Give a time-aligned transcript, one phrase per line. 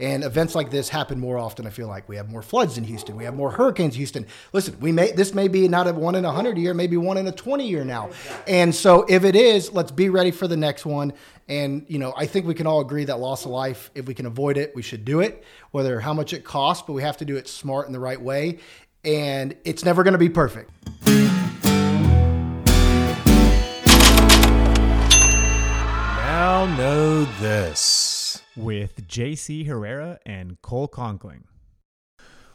[0.00, 1.66] And events like this happen more often.
[1.66, 3.16] I feel like we have more floods in Houston.
[3.16, 4.26] We have more hurricanes in Houston.
[4.54, 7.18] Listen, we may this may be not a one in a hundred year, maybe one
[7.18, 8.10] in a twenty year now.
[8.46, 11.12] And so if it is, let's be ready for the next one.
[11.48, 14.14] And you know, I think we can all agree that loss of life, if we
[14.14, 15.44] can avoid it, we should do it.
[15.70, 18.20] Whether how much it costs, but we have to do it smart in the right
[18.20, 18.58] way.
[19.04, 20.70] And it's never going to be perfect.
[26.16, 28.19] Now know this.
[28.56, 31.44] With JC Herrera and Cole Conkling.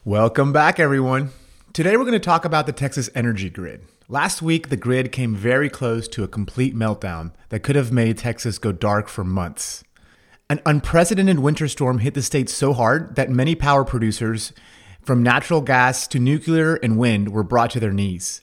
[0.04, 1.30] Welcome back, everyone.
[1.72, 3.82] Today we're going to talk about the Texas energy grid.
[4.08, 8.18] Last week, the grid came very close to a complete meltdown that could have made
[8.18, 9.82] Texas go dark for months.
[10.48, 14.52] An unprecedented winter storm hit the state so hard that many power producers,
[15.02, 18.42] from natural gas to nuclear and wind, were brought to their knees.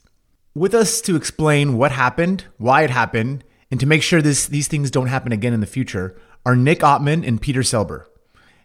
[0.54, 4.68] With us to explain what happened, why it happened, and to make sure this, these
[4.68, 6.14] things don't happen again in the future
[6.46, 8.04] are Nick Ottman and Peter Selber.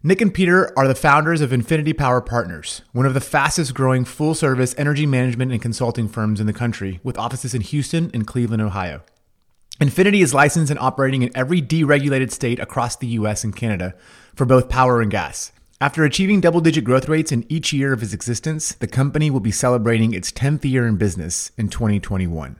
[0.03, 4.03] Nick and Peter are the founders of Infinity Power Partners, one of the fastest growing
[4.03, 8.27] full service energy management and consulting firms in the country, with offices in Houston and
[8.27, 9.02] Cleveland, Ohio.
[9.80, 13.95] Infinity is licensed and operating in every deregulated state across the US and Canada
[14.35, 15.53] for both power and gas.
[15.80, 19.39] After achieving double digit growth rates in each year of its existence, the company will
[19.39, 22.57] be celebrating its 10th year in business in 2021.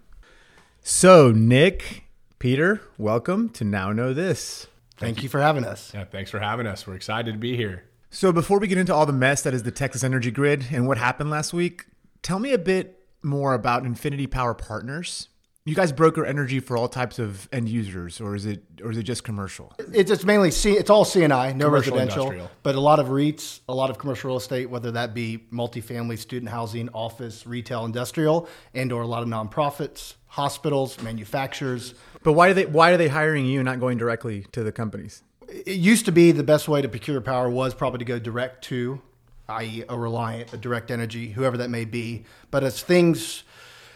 [0.82, 2.06] So, Nick,
[2.40, 4.68] Peter, welcome to Now Know This.
[5.00, 5.92] Thank you for having us.
[5.94, 6.86] Yeah, thanks for having us.
[6.86, 7.84] We're excited to be here.
[8.12, 10.88] So, before we get into all the mess that is the Texas energy grid and
[10.88, 11.86] what happened last week,
[12.22, 15.30] tell me a bit more about Infinity Power Partners.
[15.66, 18.98] You guys broker energy for all types of end users, or is it, or is
[18.98, 19.72] it just commercial?
[19.94, 22.52] It's, it's mainly C, it's all C&I, no Commercial residential, industrial.
[22.64, 26.18] but a lot of REITs, a lot of commercial real estate, whether that be multifamily,
[26.18, 31.94] student housing, office, retail, industrial, and or a lot of nonprofits, hospitals, manufacturers.
[32.24, 34.72] But why are they why are they hiring you and not going directly to the
[34.72, 35.24] companies?
[35.48, 38.64] It used to be the best way to procure power was probably to go direct
[38.66, 39.02] to,
[39.48, 42.26] i.e., a Reliant, a Direct Energy, whoever that may be.
[42.52, 43.44] But as things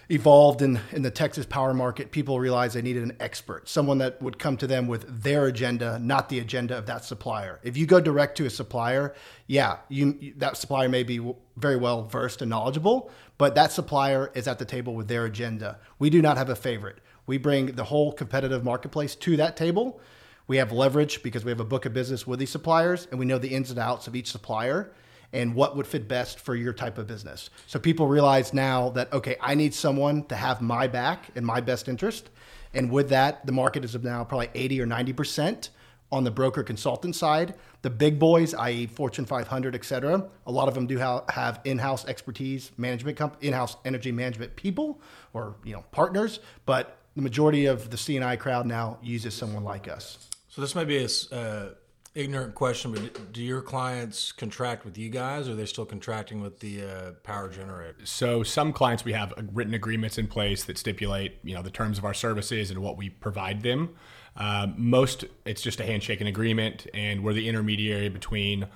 [0.10, 4.22] evolved in, in the Texas power market, people realized they needed an expert, someone that
[4.22, 7.60] would come to them with their agenda, not the agenda of that supplier.
[7.64, 9.14] If you go direct to a supplier,
[9.48, 11.20] yeah, you- that supplier may be
[11.56, 15.80] very well versed and knowledgeable, but that supplier is at the table with their agenda.
[16.00, 16.98] We do not have a favorite.
[17.26, 20.00] We bring the whole competitive marketplace to that table.
[20.48, 23.26] We have leverage because we have a book of business with these suppliers and we
[23.26, 24.92] know the ins and outs of each supplier
[25.32, 27.50] and what would fit best for your type of business.
[27.66, 31.60] So people realize now that, okay, I need someone to have my back and my
[31.60, 32.30] best interest.
[32.74, 35.70] And with that, the market is now probably 80 or 90%
[36.12, 37.56] on the broker consultant side.
[37.82, 41.60] The big boys, i.e., Fortune 500, et cetera, a lot of them do ha- have
[41.64, 45.02] in-house expertise, management, comp- in-house energy management people
[45.34, 46.40] or you know partners.
[46.68, 50.30] But the majority of the C&I crowd now uses someone like us.
[50.50, 51.74] So this might be a s- uh,
[52.16, 56.42] ignorant question, but do your clients contract with you guys, or are they still contracting
[56.42, 57.96] with the uh, power generator?
[58.04, 61.98] So some clients we have written agreements in place that stipulate, you know, the terms
[61.98, 63.96] of our services and what we provide them.
[64.36, 68.68] Um, most it's just a handshake and agreement, and we're the intermediary between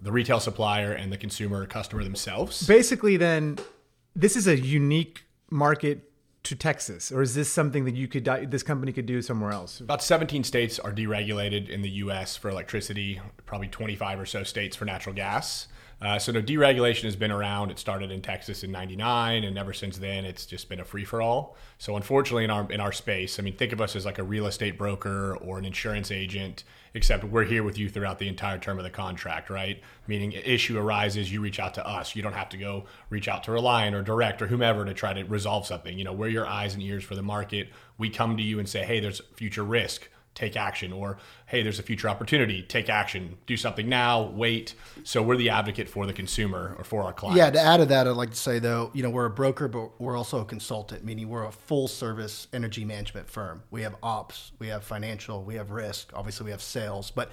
[0.00, 2.66] the retail supplier and the consumer or customer themselves.
[2.66, 3.58] Basically, then
[4.16, 6.10] this is a unique market
[6.44, 9.80] to Texas, or is this something that you could this company could do somewhere else?
[9.80, 12.36] About 17 states are deregulated in the U.S.
[12.36, 15.68] for electricity, probably 25 or so states for natural gas.
[16.04, 17.70] Uh, so no deregulation has been around.
[17.70, 21.04] It started in Texas in '99, and ever since then, it's just been a free
[21.04, 21.56] for all.
[21.78, 24.22] So unfortunately, in our in our space, I mean, think of us as like a
[24.22, 26.64] real estate broker or an insurance agent.
[26.96, 29.82] Except we're here with you throughout the entire term of the contract, right?
[30.06, 32.14] Meaning, an issue arises, you reach out to us.
[32.14, 35.12] You don't have to go reach out to Reliant or Direct or whomever to try
[35.12, 35.98] to resolve something.
[35.98, 37.70] You know, we're your eyes and ears for the market.
[37.98, 41.78] We come to you and say, hey, there's future risk take action or hey there's
[41.78, 44.74] a future opportunity take action do something now wait
[45.04, 47.86] so we're the advocate for the consumer or for our clients Yeah, to add to
[47.86, 50.44] that, I'd like to say though, you know, we're a broker, but we're also a
[50.44, 53.62] consultant, meaning we're a full service energy management firm.
[53.70, 57.30] We have ops, we have financial, we have risk, obviously we have sales, but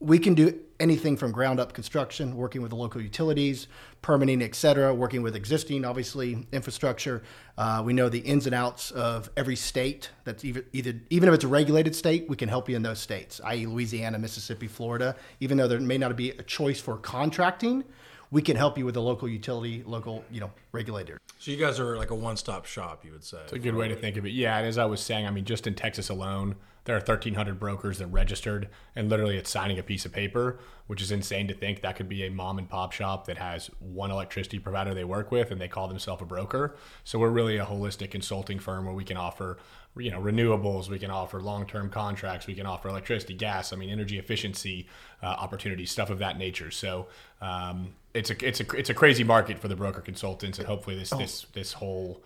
[0.00, 3.66] we can do anything from ground up construction, working with the local utilities,
[4.02, 7.22] permitting, et cetera, working with existing, obviously, infrastructure.
[7.56, 10.10] Uh, we know the ins and outs of every state.
[10.24, 13.00] That's either, either, even if it's a regulated state, we can help you in those
[13.00, 15.16] states, i.e., Louisiana, Mississippi, Florida.
[15.40, 17.84] Even though there may not be a choice for contracting,
[18.30, 21.18] we can help you with the local utility, local, you know, regulator.
[21.38, 23.38] So you guys are like a one-stop shop, you would say.
[23.44, 24.32] It's a good way to think of it.
[24.32, 27.60] Yeah, and as I was saying, I mean, just in Texas alone, there are 1,300
[27.60, 31.54] brokers that registered, and literally it's signing a piece of paper, which is insane to
[31.54, 35.04] think that could be a mom and pop shop that has one electricity provider they
[35.04, 36.76] work with, and they call themselves a broker.
[37.04, 39.58] So we're really a holistic consulting firm where we can offer
[39.96, 43.90] you know renewables we can offer long-term contracts we can offer electricity gas i mean
[43.90, 44.86] energy efficiency
[45.22, 47.06] uh, opportunities stuff of that nature so
[47.40, 50.96] um, it's a it's a it's a crazy market for the broker consultants and hopefully
[50.96, 52.22] this this this whole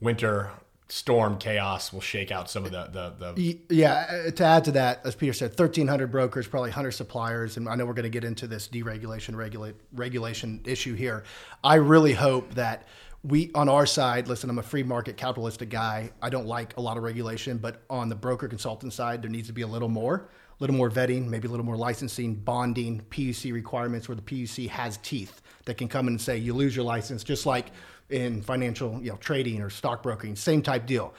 [0.00, 0.50] winter
[0.88, 2.88] storm chaos will shake out some of the
[3.18, 6.92] the, the Yeah, uh, to add to that, as Peter said, 1,300 brokers, probably 100
[6.92, 11.24] suppliers, and I know we're going to get into this deregulation regulate, regulation issue here.
[11.64, 12.86] I really hope that
[13.24, 16.12] we, on our side, listen, I'm a free market capitalistic guy.
[16.22, 19.48] I don't like a lot of regulation, but on the broker consultant side, there needs
[19.48, 23.02] to be a little more, a little more vetting, maybe a little more licensing, bonding,
[23.10, 26.74] PUC requirements where the PUC has teeth that can come in and say you lose
[26.74, 27.66] your license, just like
[28.08, 31.14] in financial, you know, trading or stockbroking, same type deal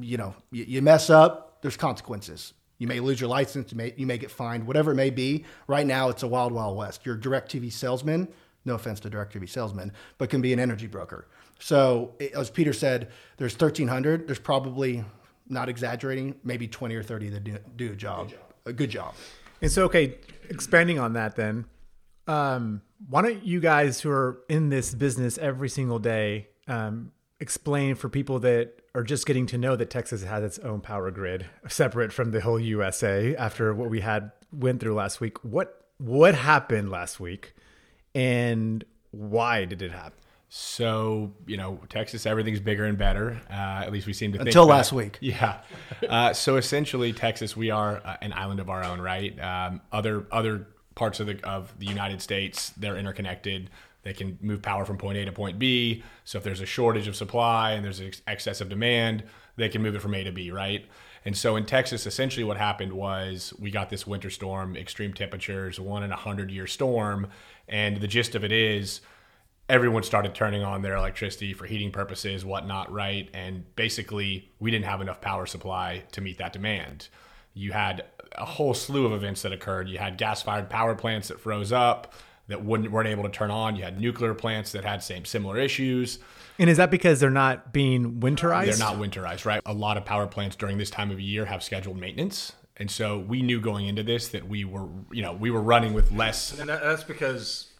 [0.00, 2.54] you know, you, you mess up, there's consequences.
[2.78, 5.44] You may lose your license, you may, you may get fined, whatever it may be.
[5.66, 7.06] Right now, it's a wild, wild west.
[7.06, 8.28] You're a DirecTV salesman,
[8.64, 11.28] no offense to DirecTV salesman, but can be an energy broker.
[11.60, 14.26] So, as Peter said, there's 1,300.
[14.26, 15.04] There's probably,
[15.48, 18.32] not exaggerating, maybe 20 or 30 that do, do a job,
[18.66, 19.14] a good job.
[19.62, 20.16] And so, okay,
[20.50, 21.66] expanding on that, then,
[22.26, 27.94] um, why don't you guys who are in this business every single day um, explain
[27.94, 31.46] for people that are just getting to know that Texas has its own power grid,
[31.68, 35.42] separate from the whole USA after what we had went through last week?
[35.44, 37.54] What what happened last week,
[38.14, 40.18] and why did it happen?
[40.48, 43.40] So you know, Texas, everything's bigger and better.
[43.50, 44.74] Uh, at least we seem to think Until that.
[44.74, 45.18] last week.
[45.20, 45.60] Yeah.
[46.08, 49.38] Uh, so essentially, Texas, we are uh, an island of our own, right?
[49.40, 53.70] Um, other other parts of the of the United States, they're interconnected.
[54.02, 56.02] They can move power from point A to point B.
[56.24, 59.24] So if there's a shortage of supply and there's ex- excess of demand,
[59.56, 60.84] they can move it from A to B, right?
[61.24, 65.80] And so in Texas, essentially what happened was we got this winter storm, extreme temperatures,
[65.80, 67.28] one in a hundred year storm,
[67.66, 69.00] and the gist of it is
[69.68, 73.30] everyone started turning on their electricity for heating purposes, whatnot, right?
[73.32, 77.08] And basically, we didn't have enough power supply to meet that demand.
[77.54, 78.04] You had
[78.36, 79.88] a whole slew of events that occurred.
[79.88, 82.12] You had gas-fired power plants that froze up
[82.48, 83.76] that wouldn't weren't able to turn on.
[83.76, 86.18] You had nuclear plants that had same similar issues.
[86.58, 88.66] And is that because they're not being winterized?
[88.66, 89.60] They're not winterized, right?
[89.66, 92.52] A lot of power plants during this time of year have scheduled maintenance.
[92.76, 95.94] And so we knew going into this that we were, you know, we were running
[95.94, 97.70] with less And that's because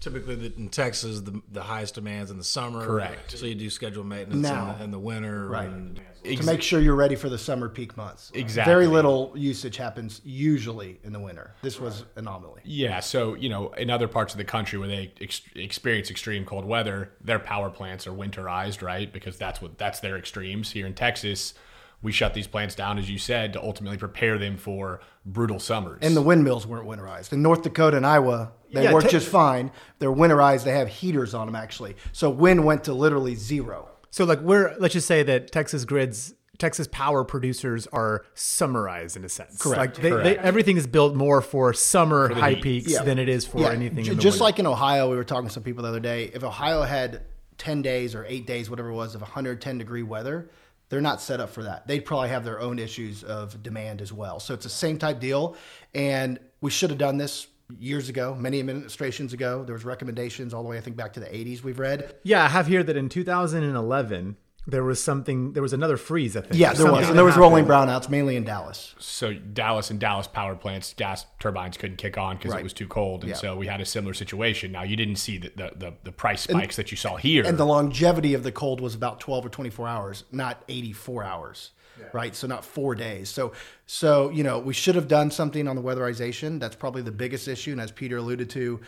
[0.00, 2.84] typically in Texas, the, the highest demands in the summer.
[2.84, 3.36] Correct.
[3.36, 4.70] So you do scheduled maintenance Now.
[4.72, 5.48] in, the, in the winter.
[5.48, 5.68] Right.
[5.68, 6.00] And,
[6.34, 8.30] to make sure you're ready for the summer peak months.
[8.34, 8.72] Exactly.
[8.72, 11.54] Very little usage happens usually in the winter.
[11.62, 12.62] This was anomaly.
[12.64, 16.44] Yeah, so you know, in other parts of the country where they ex- experience extreme
[16.44, 19.12] cold weather, their power plants are winterized, right?
[19.12, 20.72] Because that's what that's their extremes.
[20.72, 21.54] Here in Texas,
[22.02, 25.98] we shut these plants down, as you said, to ultimately prepare them for brutal summers.
[26.02, 27.32] And the windmills weren't winterized.
[27.32, 29.70] In North Dakota and Iowa, they Yeah, work te- just fine.
[29.98, 30.64] They're winterized.
[30.64, 31.96] They have heaters on them actually.
[32.12, 33.88] So wind went to literally zero.
[34.16, 39.26] So, like, we're let's just say that Texas grids, Texas power producers are summarized in
[39.26, 39.60] a sense.
[39.60, 39.78] Correct.
[39.78, 40.40] Like, they, they, Correct.
[40.42, 42.62] everything is built more for summer the high heat.
[42.62, 43.02] peaks Yeah.
[43.02, 44.04] than it is for Yeah, anything.
[44.04, 44.44] j- in the just winter.
[44.44, 46.30] like in Ohio, we were talking to some people the other day.
[46.32, 47.24] If Ohio had
[47.58, 50.48] 10 days or eight days, whatever it was, of 110 degree weather,
[50.88, 51.86] they're not set up for that.
[51.86, 54.40] They'd probably have their own issues of demand as well.
[54.40, 55.56] So it's the same type deal.
[55.94, 57.48] And we should have done this
[57.78, 59.64] years ago, many administrations ago.
[59.64, 62.14] There was recommendations all the way, I think, back to the 80s we've read.
[62.22, 64.36] yeah, I have here that in 2011
[64.68, 66.36] there was something, there was another freeze.
[66.36, 66.54] I think.
[66.56, 67.08] Yeah, there was.
[67.08, 68.96] And there was rolling brownouts, mainly in Dallas.
[68.98, 72.60] so Dallas and Dallas power plants, gas turbines couldn't kick on because Right.
[72.60, 73.36] it was too cold, and Yeah.
[73.36, 74.72] so we had a similar situation.
[74.72, 77.44] Now you didn't see the the, the, the price spikes that you saw here.
[77.44, 81.70] And the longevity of the cold was about 12 or 24 hours, not 84 hours.
[82.12, 83.28] Right, so not four days.
[83.28, 83.52] So,
[83.86, 86.60] so you know, we should have done something on the weatherization.
[86.60, 87.72] That's probably the biggest issue.
[87.72, 88.80] And as Peter alluded to,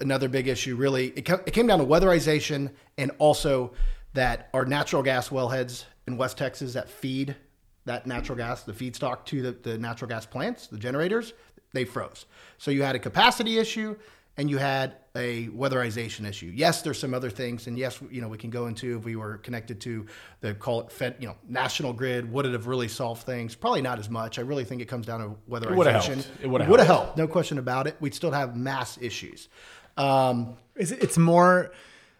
[0.00, 3.72] another big issue really it, it came down to weatherization and also
[4.14, 7.36] that our natural gas wellheads in West Texas that feed
[7.84, 11.32] that natural gas, the feedstock to the, the natural gas plants, the generators,
[11.72, 12.26] they froze.
[12.58, 13.96] So you had a capacity issue
[14.36, 16.52] and you had a weatherization issue.
[16.54, 19.16] Yes, there's some other things, and yes, you know we can go into if we
[19.16, 20.06] were connected to
[20.40, 22.30] the call it Fed, you know, national grid.
[22.32, 23.54] Would it have really solved things?
[23.54, 24.38] Probably not as much.
[24.38, 25.76] I really think it comes down to weatherization.
[25.76, 26.30] would've helped.
[26.42, 27.04] It would've Would've helped.
[27.06, 27.18] helped.
[27.18, 27.96] No question about it.
[28.00, 29.48] We'd still have mass issues.
[29.96, 31.72] Um, Is it- It's more.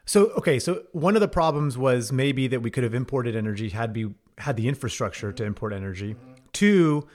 [0.06, 3.68] So okay, so one of the problems was maybe that we could have imported energy
[3.70, 6.14] had we had the infrastructure to import energy.
[6.52, 7.06] Two,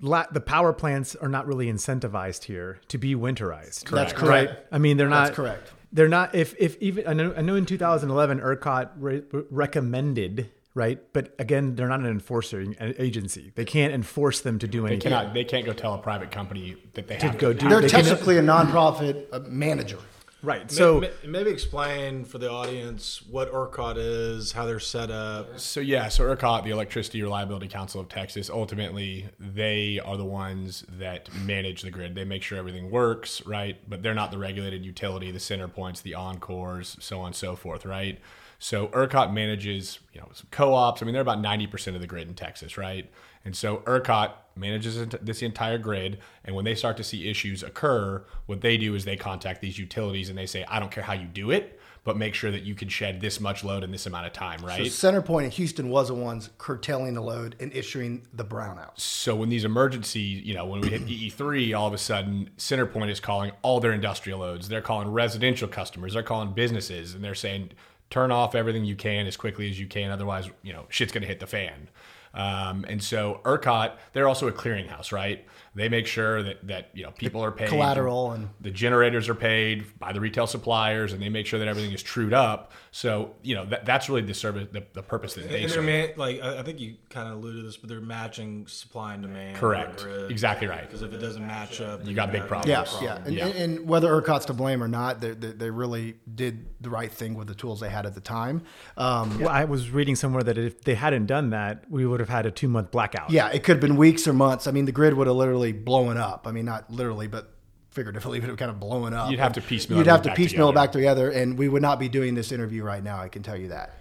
[0.00, 3.88] la- the power plants are not really incentivized here to be winterized.
[3.90, 4.50] That's correct.
[4.50, 4.58] Right?
[4.72, 5.24] I mean, they're not.
[5.26, 5.72] That's correct.
[5.92, 6.34] They're not.
[6.34, 11.00] If if even I know I know in 2011 ERCOT re- recommended right?
[11.12, 13.50] But again, they're not an enforcer agency.
[13.56, 15.00] They can't enforce them to do anything.
[15.00, 15.20] They anything.
[15.20, 15.34] cannot.
[15.34, 17.80] They can't go tell a private company that they have to go to do- They're
[17.80, 19.98] They can- technically a nonprofit uh, manager.
[20.42, 20.70] Right.
[20.70, 25.58] So So maybe explain for the audience what ERCOT is, how they're set up.
[25.58, 30.84] So yeah, so ERCOT, the Electricity Reliability Council of Texas, ultimately they are the ones
[30.98, 32.14] that manage the grid.
[32.14, 33.76] They make sure everything works, right?
[33.88, 37.84] But they're not the regulated utility, the CenterPoints, the Oncors, so on and so forth,
[37.84, 38.18] right?
[38.58, 41.02] So ERCOT manages, you know, some co-ops.
[41.02, 43.10] I mean, they're about ninety percent of the grid in Texas, right?
[43.44, 48.24] And so ERCOT manages this entire grid, and when they start to see issues occur,
[48.46, 51.12] what they do is they contact these utilities and they say, "I don't care how
[51.12, 54.06] you do it, but make sure that you can shed this much load in this
[54.06, 57.72] amount of time, right?" So CenterPoint in Houston was the ones curtailing the load and
[57.74, 59.00] issuing the brownouts.
[59.00, 63.10] So when these emergencies, you know, when we hit EE3, all of a sudden CenterPoint
[63.10, 64.68] is calling all their industrial loads.
[64.68, 66.14] They're calling residential customers.
[66.14, 67.70] They're calling businesses, and they're saying,
[68.10, 70.10] turn off everything you can as quickly as you can.
[70.10, 71.88] Otherwise, you know, shit's going to hit the fan.
[72.34, 75.44] Um, and so ERCOT, they're also a clearinghouse, right?
[75.72, 79.36] They make sure that that you know people are paid, collateral and- the generators are
[79.36, 82.72] paid by the retail suppliers, and they make sure that everything is trued up.
[82.90, 85.84] So you know that, that's really the service, the, the purpose that they And serve.
[85.84, 89.14] man, like I I think you kind of alluded to this, but they're matching supply
[89.14, 89.56] and demand.
[89.58, 90.04] Correct.
[90.28, 90.82] Exactly right.
[90.82, 92.68] Because if it doesn't match up, You got big problems.
[93.00, 93.22] Yeah, yeah.
[93.24, 93.46] And, Yeah.
[93.46, 97.12] and, and whether ERCOT's to blame or not, they, they, they really did the right
[97.12, 98.62] thing with the tools they had at the time.
[98.96, 102.28] Um, well, I was reading somewhere that if they hadn't done that, we would have
[102.28, 103.30] had a two month blackout.
[103.30, 104.66] yeah, it could have been weeks or months.
[104.66, 106.46] I mean, the grid would have literally blown up.
[106.46, 107.52] I mean, not literally, but
[107.90, 109.30] figuratively, it would kind of blown up.
[109.30, 110.86] You'd have to piecemeal You'd have to everything back piecemeal it together.
[110.86, 113.20] back together, and we would not be doing this interview right now.
[113.20, 113.96] I can tell you that.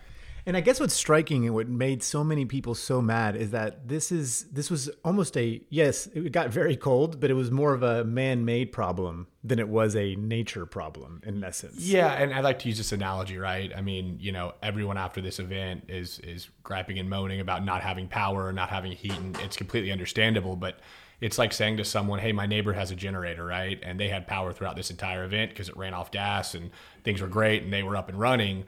[0.45, 3.87] And I guess what's striking and what made so many people so mad is that
[3.87, 7.73] this is this was almost a yes, it got very cold, but it was more
[7.73, 11.79] of a man-made problem than it was a nature problem in essence.
[11.81, 13.71] Yeah, and I like to use this analogy, right?
[13.75, 17.81] I mean, you know, everyone after this event is is griping and moaning about not
[17.81, 20.55] having power or not having heat, and it's completely understandable.
[20.55, 20.79] But
[21.21, 23.79] it's like saying to someone, "Hey, my neighbor has a generator, right?
[23.83, 26.71] And they had power throughout this entire event because it ran off gas and
[27.03, 28.65] things were great and they were up and running."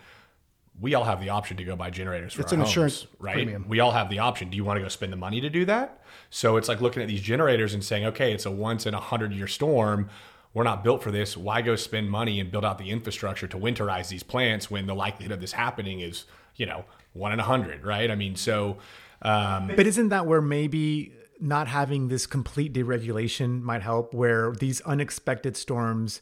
[0.79, 3.07] We all have the option to go buy generators for It's our an homes, insurance
[3.19, 3.33] right?
[3.33, 3.65] premium.
[3.67, 4.49] We all have the option.
[4.49, 6.01] Do you want to go spend the money to do that?
[6.29, 8.99] So it's like looking at these generators and saying, okay, it's a once in a
[8.99, 10.09] hundred year storm.
[10.53, 11.37] We're not built for this.
[11.37, 14.95] Why go spend money and build out the infrastructure to winterize these plants when the
[14.95, 18.09] likelihood of this happening is, you know, one in a hundred, right?
[18.09, 18.77] I mean, so
[19.21, 24.79] um, But isn't that where maybe not having this complete deregulation might help where these
[24.81, 26.21] unexpected storms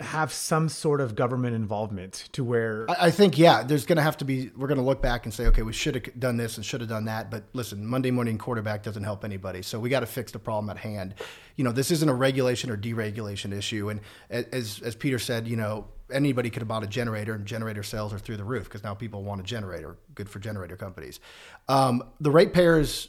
[0.00, 4.16] have some sort of government involvement to where I think, yeah, there's going to have
[4.18, 6.56] to be, we're going to look back and say, okay, we should have done this
[6.56, 7.30] and should have done that.
[7.30, 9.60] But listen, Monday morning quarterback doesn't help anybody.
[9.60, 11.14] So we got to fix the problem at hand.
[11.56, 13.90] You know, this isn't a regulation or deregulation issue.
[13.90, 17.82] And as, as Peter said, you know, anybody could have bought a generator and generator
[17.82, 19.98] sales are through the roof because now people want a generator.
[20.14, 21.20] Good for generator companies.
[21.68, 23.08] Um, the ratepayers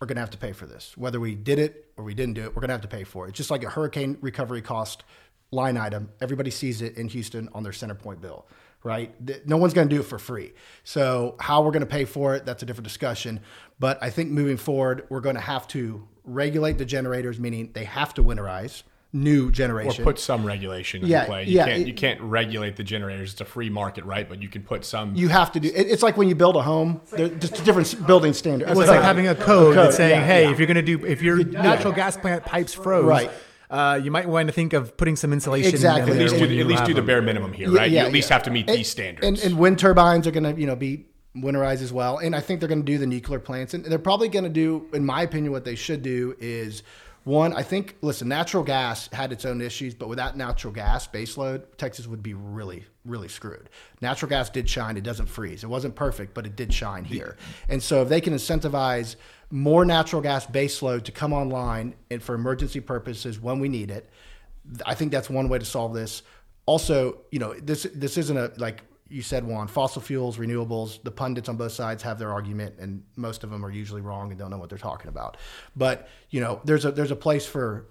[0.00, 0.96] are going to have to pay for this.
[0.96, 3.04] Whether we did it or we didn't do it, we're going to have to pay
[3.04, 3.30] for it.
[3.30, 5.04] It's just like a hurricane recovery cost
[5.50, 6.10] line item.
[6.20, 8.46] Everybody sees it in Houston on their CenterPoint bill,
[8.82, 9.14] right?
[9.46, 10.52] No one's going to do it for free.
[10.84, 13.40] So how we're going to pay for it, that's a different discussion.
[13.78, 17.84] But I think moving forward, we're going to have to regulate the generators, meaning they
[17.84, 18.82] have to winterize
[19.12, 21.44] new generation or put some regulation Yeah, in play.
[21.44, 23.32] You yeah, can't it- you can't regulate the generators.
[23.32, 24.28] It's a free market, right?
[24.28, 25.14] But you can put some.
[25.14, 25.68] you have to do.
[25.68, 27.00] it- It's like when you build a home.
[27.12, 28.68] They're just a different building standard.
[28.68, 30.50] Well, it's like having a code, code, that's saying, yeah, "Hey, yeah.
[30.50, 33.30] if you're going to do, if your natural gas plant pipes froze, Right.
[33.70, 35.70] uh, you might want to think of putting some insulation.
[35.70, 36.12] Exactly.
[36.12, 37.90] in at least do the, at least do the bare minimum here, Yeah, right?
[37.90, 38.34] yeah, you at least yeah.
[38.34, 39.26] have to meet And- these standards.
[39.26, 42.18] And, and wind turbines are going to, you know, be winterized as well.
[42.18, 43.72] And I think they're going to do the nuclear plants.
[43.74, 46.82] And they're probably going to do, in my opinion, what they should do is
[47.26, 51.64] one, I think, listen, natural gas had its own issues, but without natural gas baseload,
[51.76, 53.68] Texas would be really, really screwed.
[54.00, 54.96] Natural gas did shine.
[54.96, 55.64] It doesn't freeze.
[55.64, 57.36] It wasn't perfect, but it did shine here.
[57.68, 59.16] And so if they can incentivize
[59.50, 64.08] more natural gas baseload to come online and for emergency purposes when we need it,
[64.86, 66.22] I think that's one way to solve this.
[66.64, 69.68] Also, you know, this this isn't a like you said, Juan.
[69.68, 71.02] Fossil fuels, renewables.
[71.02, 74.30] The pundits on both sides have their argument, and most of them are usually wrong
[74.30, 75.36] and don't know what they're talking about.
[75.76, 77.86] But you know, there's a there's a place for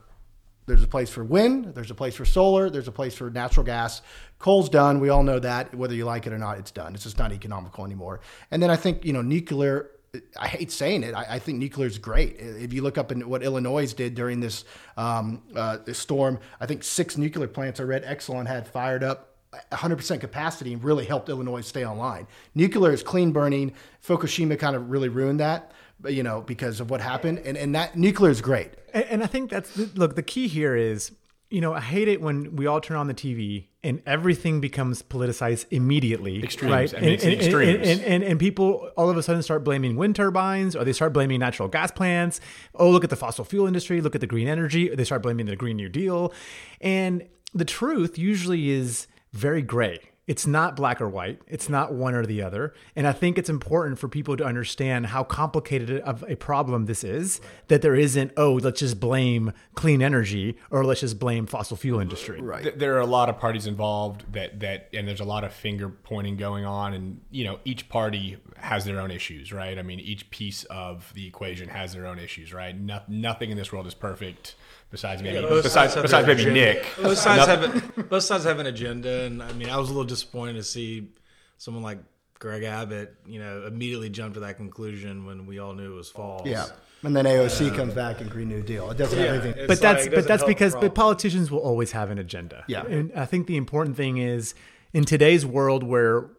[0.65, 1.73] there's a place for wind.
[1.75, 2.69] There's a place for solar.
[2.69, 4.01] There's a place for natural gas.
[4.39, 4.99] Coal's done.
[4.99, 5.73] We all know that.
[5.73, 6.95] Whether you like it or not, it's done.
[6.95, 8.19] It's just not economical anymore.
[8.51, 9.91] And then I think you know nuclear.
[10.39, 11.13] I hate saying it.
[11.13, 12.37] I, I think nuclear is great.
[12.39, 14.63] If you look up in what Illinois did during this,
[14.95, 19.34] um, uh, this storm, I think six nuclear plants I read Exelon had fired up
[19.71, 22.27] 100% capacity and really helped Illinois stay online.
[22.53, 23.73] Nuclear is clean burning.
[24.05, 25.71] Fukushima kind of really ruined that,
[26.07, 27.39] you know, because of what happened.
[27.39, 28.71] And, and that nuclear is great.
[28.93, 30.15] And, and I think that's look.
[30.15, 31.11] The key here is,
[31.49, 35.03] you know, I hate it when we all turn on the TV and everything becomes
[35.03, 36.43] politicized immediately.
[36.43, 36.93] Extremes.
[36.93, 36.95] right?
[36.95, 37.87] I mean, and, and, extremes.
[37.87, 41.13] and, and, and people all of a sudden start blaming wind turbines or they start
[41.13, 42.41] blaming natural gas plants.
[42.73, 44.01] Oh, look at the fossil fuel industry.
[44.01, 44.89] Look at the green energy.
[44.89, 46.33] They start blaming the Green New Deal.
[46.81, 49.99] And the truth usually is very gray.
[50.27, 51.39] It's not black or white.
[51.47, 52.73] It's not one or the other.
[52.95, 57.03] And I think it's important for people to understand how complicated of a problem this
[57.03, 57.41] is.
[57.67, 61.99] That there isn't, oh, let's just blame clean energy or let's just blame fossil fuel
[61.99, 62.41] industry.
[62.41, 62.77] Right.
[62.77, 65.89] There are a lot of parties involved that that and there's a lot of finger
[65.89, 69.99] pointing going on and you know each party has their own issues right i mean
[69.99, 73.85] each piece of the equation has their own issues right no, nothing in this world
[73.85, 74.55] is perfect
[74.89, 76.73] besides maybe both besides sides besides maybe agenda.
[76.73, 79.89] nick Both sides have a, both sides have an agenda, and I mean, I was
[79.89, 81.09] a little disappointed to see
[81.57, 81.99] someone like
[82.39, 86.09] Greg Abbott, you know, immediately jump to that conclusion when we all knew it was
[86.09, 86.45] false.
[86.45, 86.65] Yeah.
[87.03, 88.89] And then AOC um, comes back and Green New Deal.
[88.89, 89.53] It doesn't have anything.
[89.57, 92.63] It's but that's like, it but that's because but politicians will always have an agenda.
[92.67, 92.85] Yeah.
[92.85, 94.55] and I think the important thing is
[94.93, 96.29] in today's world where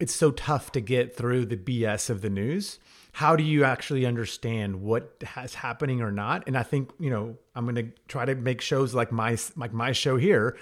[0.00, 2.78] it's so tough to get through the BS of the news.
[3.14, 6.44] How do you actually understand what has happening or not?
[6.48, 9.72] And I think you know I'm going to try to make shows like my like
[9.72, 10.56] my show here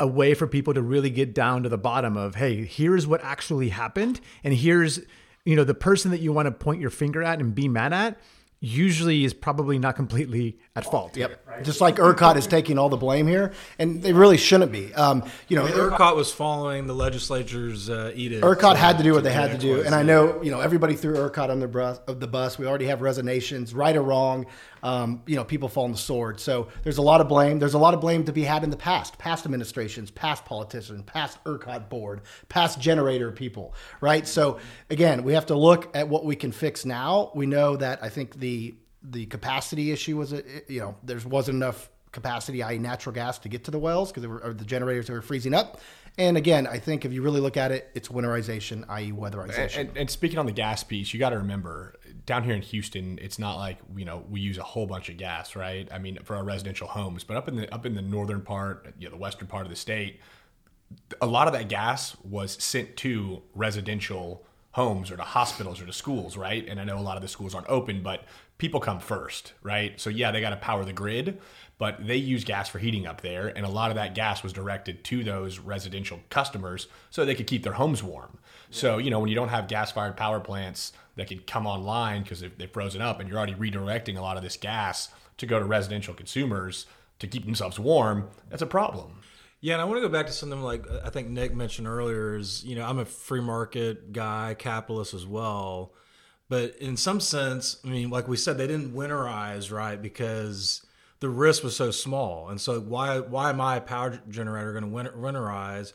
[0.00, 3.22] a way for people to really get down to the bottom of hey here's what
[3.22, 5.00] actually happened and here's
[5.44, 7.92] you know the person that you want to point your finger at and be mad
[7.92, 8.18] at
[8.62, 11.64] usually is probably not completely at fault Yep.
[11.64, 14.94] Just like ERCOT is taking all the blame here, and they really shouldn't be.
[14.94, 18.42] Um, you know, ERCOT was following the legislature's uh, edict.
[18.42, 20.94] ERCOT had to do what they had to do, and I know you know everybody
[20.94, 22.00] threw ERCOT on the bus.
[22.06, 24.46] Of the bus, we already have resignations, right or wrong.
[24.82, 26.40] Um, you know, people fall on the sword.
[26.40, 27.58] So there's a lot of blame.
[27.58, 31.02] There's a lot of blame to be had in the past, past administrations, past politicians,
[31.06, 34.26] past ERCOT board, past generator people, right?
[34.26, 34.58] So
[34.90, 37.30] again, we have to look at what we can fix now.
[37.34, 38.74] We know that I think the
[39.04, 43.48] the capacity issue was a you know there wasn't enough capacity, i.e., natural gas, to
[43.48, 45.80] get to the wells because the generators were freezing up.
[46.18, 49.80] And again, I think if you really look at it, it's winterization, i.e., weatherization.
[49.80, 51.94] and, and speaking on the gas piece, you got to remember
[52.26, 55.16] down here in Houston, it's not like you know we use a whole bunch of
[55.16, 55.88] gas, right?
[55.90, 58.94] I mean, for our residential homes, but up in the up in the northern part,
[58.98, 60.20] you know, the western part of the state,
[61.20, 65.92] a lot of that gas was sent to residential homes or to hospitals or to
[65.92, 66.66] schools, right?
[66.66, 68.24] And I know a lot of the schools aren't open, but
[68.58, 70.00] people come first, right?
[70.00, 71.38] So yeah, they got to power the grid,
[71.78, 74.52] but they use gas for heating up there, and a lot of that gas was
[74.52, 78.38] directed to those residential customers so they could keep their homes warm.
[78.70, 82.40] So you know, when you don't have gas-fired power plants that could come online because
[82.40, 85.58] they've, they've frozen up, and you're already redirecting a lot of this gas to go
[85.58, 86.86] to residential consumers
[87.18, 89.21] to keep themselves warm, that's a problem.
[89.62, 91.86] Yeah, and I want to go back to something like uh, I think Nick mentioned
[91.86, 95.92] earlier is, you know, I'm a free market guy, capitalist as well.
[96.48, 100.02] But in some sense, I mean, like we said, they didn't winterize, right?
[100.02, 100.84] Because
[101.20, 102.48] the risk was so small.
[102.48, 105.92] And so why why am I a power generator going to winter, winterize?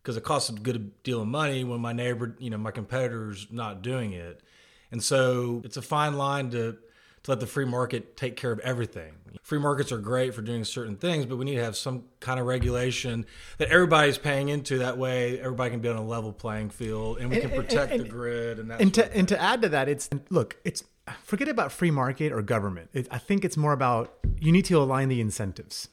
[0.00, 3.48] Because it costs a good deal of money when my neighbor, you know, my competitor's
[3.50, 4.40] not doing it.
[4.92, 6.78] And so it's a fine line to
[7.24, 9.14] to let the free market take care of everything.
[9.42, 12.38] Free markets are great for doing certain things, but we need to have some kind
[12.40, 13.26] of regulation
[13.58, 14.78] that everybody's paying into.
[14.78, 17.68] That way, everybody can be on a level playing field, and we can And- and-
[17.68, 18.58] protect and- the grid.
[18.58, 20.84] And that and to and to add to that, it's look, it's
[21.22, 22.90] forget about free market or government.
[22.92, 25.88] It, I think it's more about you need to align the incentives.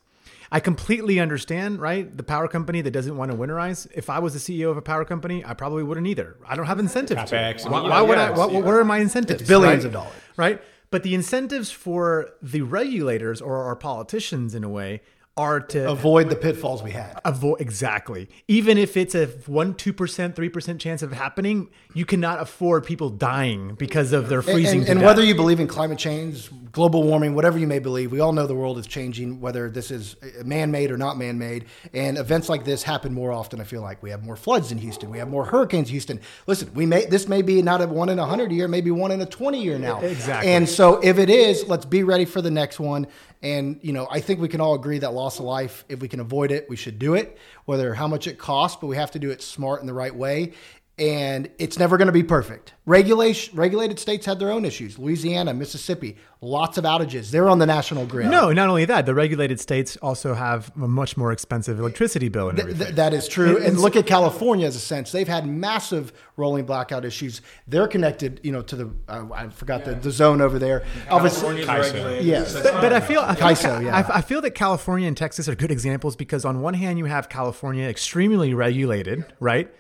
[0.52, 2.16] I completely understand, right?
[2.18, 3.88] The power company that doesn't want to winterize.
[3.94, 6.38] If I was the CEO of a power company, I probably wouldn't either.
[6.48, 7.30] I don't have incentives.
[7.30, 7.36] to.
[7.36, 8.32] CapEx, Why, yeah, why would yeah, I?
[8.32, 9.48] What, it's- what are my incentives?
[9.48, 9.86] billions right?
[9.86, 10.14] of dollars.
[10.38, 10.62] right?
[10.92, 15.02] But the incentives for the regulators or our politicians, in a way,
[15.38, 17.22] are to Avoid the pitfalls we had.
[17.24, 22.84] avoid exactly even if it's a 1 2% 3% chance of happening you cannot afford
[22.86, 26.50] people dying because of their freezing and, to and whether you believe in climate change,
[26.72, 29.92] global warming, whatever you may believe, we all know the world is changing, whether this
[29.92, 31.66] is man-made or not man-made.
[31.94, 33.60] And events like this happen more often.
[33.62, 36.20] I feel like we have more floods in Houston, we have more hurricanes in Houston.
[36.48, 39.12] Listen, we may this may be not a one in a hundred year, maybe one
[39.12, 40.00] in a twenty year now.
[40.02, 40.52] Exactly.
[40.52, 43.08] And so if it is, let's be ready for the next one.
[43.42, 46.08] And you know, I think we can all agree that loss of life, if we
[46.10, 47.38] can avoid it, we should do it.
[47.66, 50.14] Whether how much it costs, but we have to do it smart in the right
[50.14, 50.54] way.
[51.00, 52.74] And it's never going to be perfect.
[52.86, 55.00] Regulation, regulated states had their own issues.
[55.00, 57.32] Louisiana, Mississippi, lots of outages.
[57.32, 58.28] They're on the national grid.
[58.30, 62.50] no not only that the regulated states also have a much more expensive electricity bill
[62.50, 63.64] and Th- everything th- that is true.
[63.64, 65.12] And, look at California as a sense.
[65.12, 67.42] They've had massive rolling blackout issues.
[67.68, 70.84] They're connected, you know, to the, uh, I forgot the, the zone over there.
[71.10, 72.26] Obviously, California's regulated.
[72.26, 72.52] Yes.
[72.54, 73.96] so but, but I feel I feel, CAISO, yeah.
[73.96, 77.06] I, I feel that California and Texas are good examples because on one hand you
[77.06, 79.74] have California extremely regulated, right?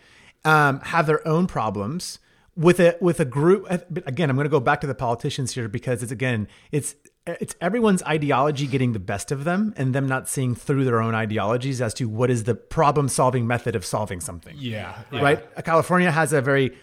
[0.45, 2.19] Um, have their own problems
[2.55, 3.69] with a with a group.
[4.05, 7.55] Again, I'm going to go back to the politicians here because it's again it's it's
[7.61, 11.81] everyone's ideology getting the best of them and them not seeing through their own ideologies
[11.81, 14.55] as to what is the problem solving method of solving something.
[14.57, 15.21] Yeah, yeah.
[15.21, 15.65] Right?
[15.65, 16.75] California has a very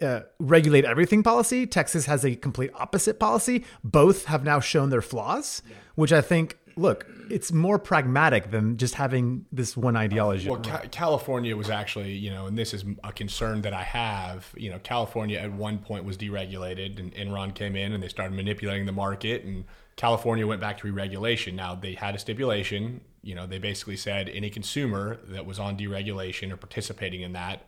[0.00, 1.66] uh, regulate everything policy.
[1.66, 3.64] Texas has a complete opposite policy.
[3.84, 5.62] Both have now shown their flaws,
[5.94, 10.50] which I think, look, it's more pragmatic than just having this one ideology.
[10.50, 14.52] Well, Ca- California was actually, you know, and this is a concern that I have.
[14.54, 18.36] You know, California at one point was deregulated, and Enron came in and they started
[18.36, 19.64] manipulating the market, and
[19.96, 21.56] California went back to re-regulation.
[21.56, 23.00] Now they had a stipulation.
[23.22, 27.64] You know, they basically said any consumer that was on deregulation or participating in that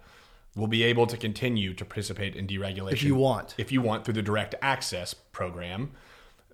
[0.55, 3.55] will be able to continue to participate in deregulation If you want.
[3.57, 5.93] If you want through the direct access program,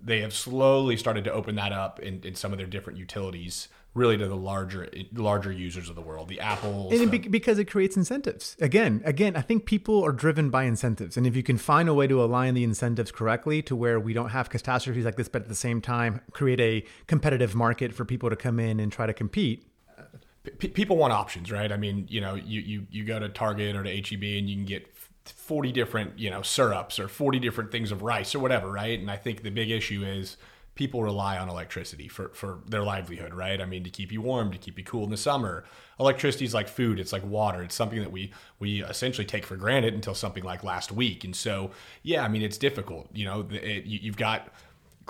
[0.03, 3.67] they have slowly started to open that up in, in some of their different utilities,
[3.93, 6.91] really to the larger larger users of the world, the Apples.
[6.93, 8.55] and the- be- because it creates incentives.
[8.59, 11.93] Again, again, I think people are driven by incentives, and if you can find a
[11.93, 15.43] way to align the incentives correctly to where we don't have catastrophes like this, but
[15.43, 19.05] at the same time create a competitive market for people to come in and try
[19.05, 19.65] to compete.
[20.57, 21.71] P- people want options, right?
[21.71, 24.55] I mean, you know, you, you, you go to Target or to HEB and you
[24.55, 24.87] can get
[25.31, 28.99] 40 different, you know, syrups or 40 different things of rice or whatever, right?
[28.99, 30.37] And I think the big issue is
[30.75, 33.59] people rely on electricity for, for their livelihood, right?
[33.59, 35.65] I mean, to keep you warm, to keep you cool in the summer.
[35.99, 37.61] Electricity is like food, it's like water.
[37.61, 41.23] It's something that we we essentially take for granted until something like last week.
[41.23, 41.71] And so,
[42.03, 43.09] yeah, I mean, it's difficult.
[43.13, 44.53] You know, it, you, you've got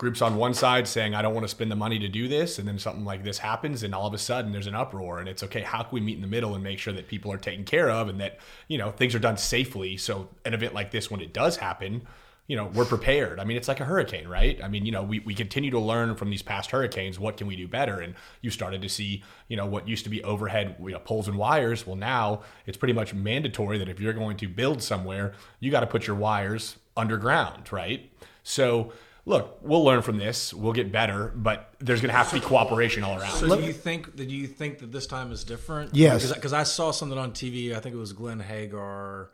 [0.01, 2.57] groups on one side saying I don't want to spend the money to do this,
[2.57, 5.29] and then something like this happens, and all of a sudden there's an uproar, and
[5.29, 5.61] it's okay.
[5.61, 7.87] How can we meet in the middle and make sure that people are taken care
[7.91, 9.97] of, and that you know things are done safely?
[9.97, 12.01] So an event like this, when it does happen,
[12.47, 13.39] you know we're prepared.
[13.39, 14.59] I mean, it's like a hurricane, right?
[14.63, 17.19] I mean, you know, we, we continue to learn from these past hurricanes.
[17.19, 17.99] What can we do better?
[17.99, 21.27] And you started to see, you know, what used to be overhead you know, poles
[21.27, 21.85] and wires.
[21.85, 25.81] Well, now it's pretty much mandatory that if you're going to build somewhere, you got
[25.81, 28.11] to put your wires underground, right?
[28.41, 28.93] So
[29.25, 30.53] look, we'll learn from this.
[30.53, 33.35] We'll get better, but there's going to have to be cooperation all around.
[33.35, 35.95] So do you think that you think that this time is different?
[35.95, 36.33] Yes.
[36.33, 37.75] because I saw something on TV.
[37.75, 39.27] I think it was Glenn Hegar,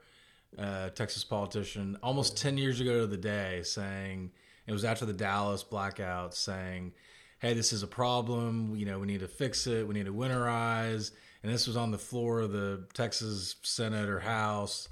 [0.57, 4.31] uh, Texas politician, almost ten years ago to the day, saying
[4.65, 6.93] it was after the Dallas blackout, saying,
[7.39, 8.75] "Hey, this is a problem.
[8.75, 9.87] You know, we need to fix it.
[9.87, 11.11] We need to winterize."
[11.43, 14.89] And this was on the floor of the Texas Senate or House.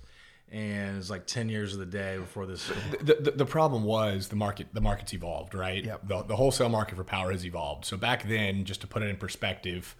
[0.51, 2.71] And it's like ten years of the day before this.
[3.01, 6.07] the, the, the problem was the market the market's evolved right Yep.
[6.07, 9.09] the, the wholesale market for power has evolved so back then just to put it
[9.09, 9.95] in perspective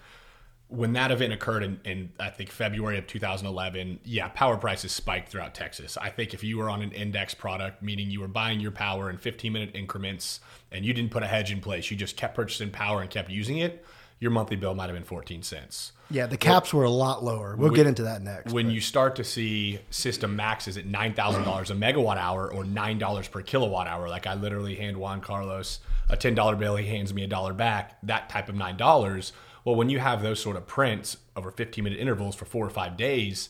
[0.68, 5.30] when that event occurred in, in i think february of 2011 yeah power prices spiked
[5.30, 8.60] throughout texas i think if you were on an index product meaning you were buying
[8.60, 10.40] your power in 15 minute increments
[10.72, 13.30] and you didn't put a hedge in place you just kept purchasing power and kept
[13.30, 13.84] using it
[14.20, 17.56] your monthly bill might have been 14 cents Yeah, the caps were a lot lower.
[17.56, 18.54] We'll get into that next.
[18.54, 22.64] when you start to see system maxes at nine thousand dollars a megawatt hour or
[22.64, 26.76] nine dollars per kilowatt hour, like I literally hand Juan Carlos a ten dollar bill,
[26.76, 27.98] he hands me a dollar back.
[28.04, 29.34] That type of nine dollars.
[29.64, 32.70] Well, when you have those sort of prints over fifteen minute intervals for four or
[32.70, 33.50] five days,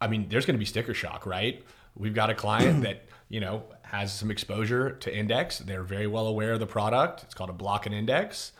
[0.00, 1.62] I mean, there's going to be sticker shock, right?
[1.94, 5.58] We've got a client that you know has some exposure to index.
[5.58, 7.22] They're very well aware of the product.
[7.24, 8.52] It's called a block and index.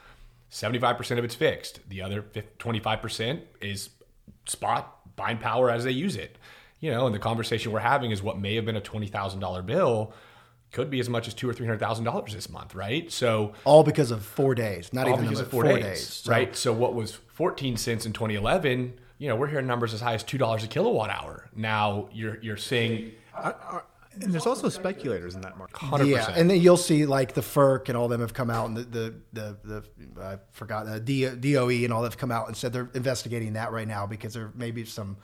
[0.50, 1.80] 75% of it's fixed.
[1.88, 3.90] The other 25% is
[4.46, 6.38] spot buying power as they use it.
[6.80, 10.12] You know, and the conversation we're having is what may have been a $20,000 bill
[10.72, 13.10] could be as much as two or $300,000 this month, right?
[13.10, 16.30] So all because of four days, not all even because the- of four, days, So-
[16.30, 16.54] right?
[16.54, 20.22] So what was 14 cents in 2011, you know, we're hearing numbers as high as
[20.22, 21.48] $2 a kilowatt hour.
[21.54, 23.12] Now you're, you're seeing
[24.22, 25.76] And there's also speculators in that market.
[25.76, 26.06] 100%.
[26.08, 28.76] Yeah, and then you'll see like the FERC and all them have come out, and
[28.76, 32.56] the the the, the I forgot the DOE and all that have come out and
[32.56, 35.16] said they're investigating that right now because there may be some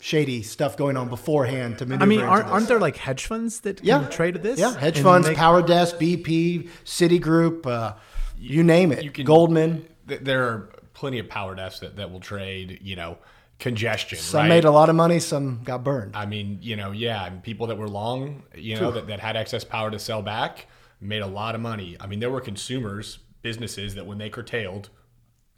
[0.00, 2.02] shady stuff going on beforehand to maneuver.
[2.02, 4.58] I mean, aren't, aren't there like hedge funds that can yeah trade this?
[4.58, 7.94] Yeah, hedge and funds, make- Power Desk, BP, Citigroup, uh,
[8.38, 9.04] you name it.
[9.04, 9.86] you can Goldman.
[10.06, 13.18] there are plenty of power desks that, that will trade you know
[13.60, 14.48] congestion Some right?
[14.48, 16.16] made a lot of money, some got burned.
[16.16, 19.36] i mean you know yeah and people that were long you know that, that had
[19.36, 20.66] excess power to sell back
[21.00, 21.96] made a lot of money.
[22.00, 24.90] I mean there were consumers businesses that when they curtailed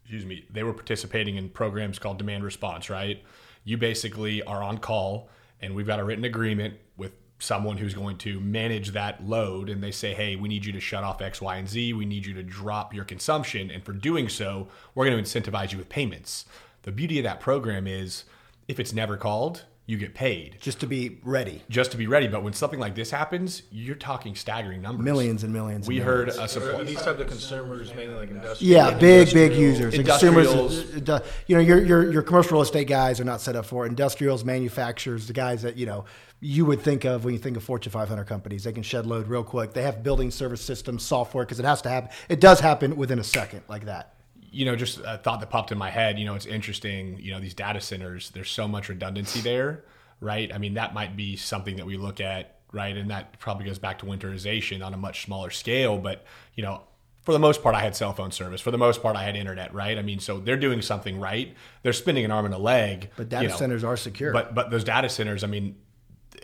[0.02, 3.22] excuse me they were participating in programs called demand response right?
[3.64, 5.28] You basically are on call
[5.60, 9.82] and we've got a written agreement with someone who's going to manage that load and
[9.82, 11.92] they say hey we need you to shut off x y and z.
[11.92, 13.70] We need you to drop your consumption.
[13.70, 16.44] And for doing so we're going to incentivize you with payments
[16.82, 18.24] the beauty of that program is
[18.68, 21.60] if it's never called you get paid just to be ready.
[21.68, 22.28] just to be ready.
[22.28, 25.04] But when something like this happens, you're talking staggering numbers.
[25.04, 25.88] Millions and millions.
[25.88, 26.38] We and heard millions.
[26.38, 26.84] a Are supply.
[26.84, 28.72] these type of consumers mainly like industrial?
[28.72, 29.94] Yeah, big, big users.
[29.94, 30.82] Industrials.
[30.82, 33.66] Consumers, uh, you know, your, your your commercial real estate guys are not set up
[33.66, 36.04] for industrials, manufacturers, the guys that you know
[36.40, 38.64] you would think of when you think of Fortune 500 companies.
[38.64, 39.72] They can shed load real quick.
[39.72, 42.10] They have building service systems, software, because it has to happen.
[42.28, 44.14] It does happen within a second, like that.
[44.52, 46.18] You know, just a thought that popped in my head.
[46.18, 47.18] You know, it's interesting.
[47.18, 48.30] You know, these data centers.
[48.30, 49.84] There's so much redundancy there,
[50.20, 50.52] right?
[50.52, 52.96] I mean, that might be something that we look at, right?
[52.96, 55.98] And that probably goes back to winterization on a much smaller scale.
[55.98, 56.82] But you know,
[57.22, 58.60] for the most part, I had cell phone service.
[58.60, 59.96] For the most part, I had internet, right?
[59.96, 61.54] I mean, so they're doing something right.
[61.82, 63.10] They're spinning an arm and a leg.
[63.16, 63.56] But data you know.
[63.56, 64.32] centers are secure.
[64.32, 65.76] But but those data centers, I mean,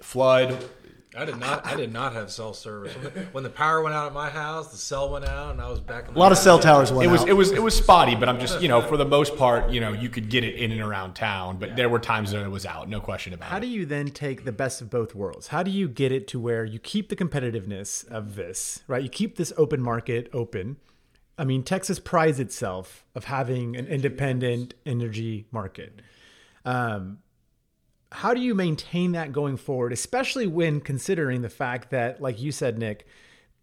[0.02, 0.64] flood.
[1.18, 1.66] I did not.
[1.66, 4.30] I did not have cell service when the, when the power went out at my
[4.30, 4.70] house.
[4.70, 6.08] The cell went out, and I was back.
[6.08, 7.28] In a lot of cell towers went It was out.
[7.28, 9.80] it was it was spotty, but I'm just you know for the most part, you
[9.80, 11.58] know, you could get it in and around town.
[11.58, 13.58] But there were times that it was out, no question about How it.
[13.58, 15.48] How do you then take the best of both worlds?
[15.48, 19.02] How do you get it to where you keep the competitiveness of this, right?
[19.02, 20.76] You keep this open market open.
[21.36, 26.00] I mean, Texas prides itself of having an independent energy market.
[26.64, 27.18] Um,
[28.12, 32.52] how do you maintain that going forward, especially when considering the fact that, like you
[32.52, 33.06] said, Nick,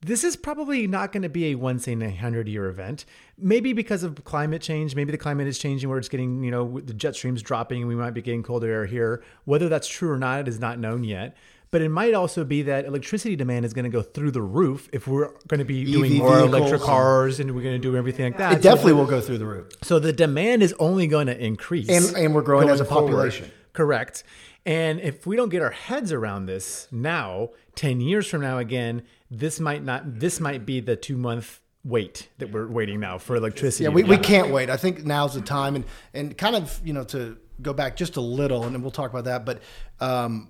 [0.02, 3.06] this is probably not going to be a once in a hundred year event.
[3.40, 6.80] Maybe because of climate change, maybe the climate is changing where it's getting, you know,
[6.80, 9.24] the jet streams dropping and we might be getting colder air here.
[9.46, 11.36] Whether that's true or not is not known yet.
[11.72, 14.88] But it might also be that electricity demand is going to go through the roof
[14.94, 17.98] if we're going to be doing more vehicles electric cars and we're going to do
[17.98, 18.54] everything like that.
[18.54, 19.70] it definitely will go through the roof.
[19.82, 21.90] So the demand is only going to increase.
[21.90, 23.52] And- and we're growing as a population.
[23.76, 24.24] Correct.
[24.66, 29.04] And if we don't get our heads around this now, 10 years from now again,
[29.30, 33.36] this might not this might be the 2 month wait that we're waiting now for
[33.36, 33.84] electricity.
[33.84, 34.70] Yeah, we, we can't wait.
[34.70, 38.18] I think now's the time, and and kind of you know to go back just
[38.18, 39.46] a little, and then we'll talk about that.
[39.46, 39.62] But
[40.00, 40.50] um,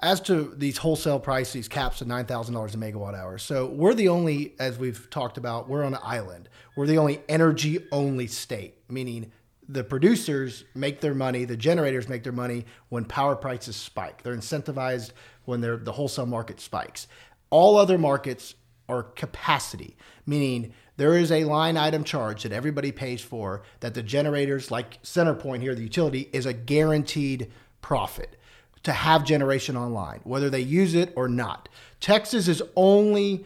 [0.00, 3.38] as to these wholesale prices, these caps of nine thousand dollars a megawatt hour.
[3.38, 6.48] So we're the only, as we've talked about, we're on an island.
[6.76, 9.32] We're the only energy only state, meaning
[9.68, 14.22] the producers make their money, the generators make their money when power prices spike.
[14.22, 15.12] They're incentivized
[15.44, 17.06] when the wholesale market spikes.
[17.50, 18.54] All other markets
[18.88, 24.02] are capacity, meaning there is a line item charge that everybody pays for that the
[24.02, 27.50] generators, like CenterPoint here, the utility, is a guaranteed
[27.82, 28.36] profit
[28.82, 31.68] to have generation online, whether they use it or not.
[32.00, 33.44] Texas is only,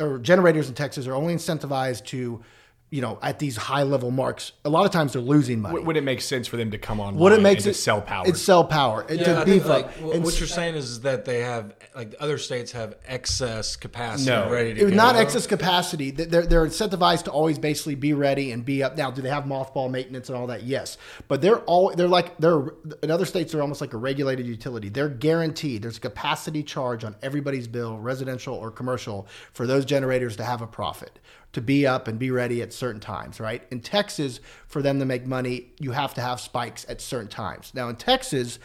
[0.00, 2.42] or generators in Texas are only incentivized to,
[2.90, 4.50] you know, at these high level marks.
[4.64, 5.80] A lot of times they're losing money.
[5.80, 7.14] Would it make sense for them to come on?
[7.16, 8.24] What it makes and it sell power?
[8.26, 9.92] It's sell power and Yeah, to I beef think, like, up.
[9.94, 14.30] wh- And what you're saying is that they have like other states have excess capacity
[14.30, 14.50] No.
[14.50, 14.96] ready to It was go.
[14.96, 16.10] not excess capacity.
[16.10, 18.96] They're, they're incentivized to always basically be ready and be up.
[18.96, 20.64] Now, do they have mothball maintenance and all that?
[20.64, 20.98] Yes,
[21.28, 22.74] but they're all they're like they're
[23.04, 23.52] in other states.
[23.52, 24.88] They're almost like a regulated utility.
[24.88, 25.82] They're guaranteed.
[25.82, 30.60] There's a capacity charge on everybody's bill, residential or commercial, for those generators to have
[30.62, 31.18] a profit,
[31.52, 33.40] to be up and be ready at certain times.
[33.40, 37.28] Right in Texas, for them to make money, you have to have spikes at certain
[37.28, 37.72] times.
[37.74, 38.58] Now in Texas,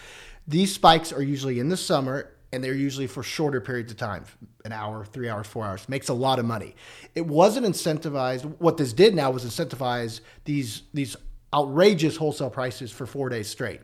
[0.47, 4.23] these spikes are usually in the summer and they're usually for shorter periods of time
[4.63, 6.75] an hour three hours four hours makes a lot of money
[7.13, 11.17] it wasn't incentivized what this did now was incentivize these these
[11.53, 13.81] outrageous wholesale prices for four days straight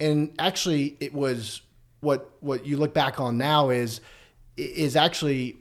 [0.00, 1.60] and actually it was
[2.00, 4.00] what what you look back on now is
[4.56, 5.56] is actually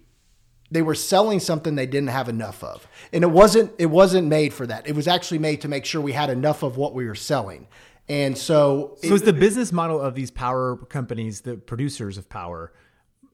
[0.72, 4.54] they were selling something they didn't have enough of and it wasn't it wasn't made
[4.54, 7.06] for that it was actually made to make sure we had enough of what we
[7.06, 7.68] were selling
[8.08, 12.72] and so So is the business model of these power companies, the producers of power,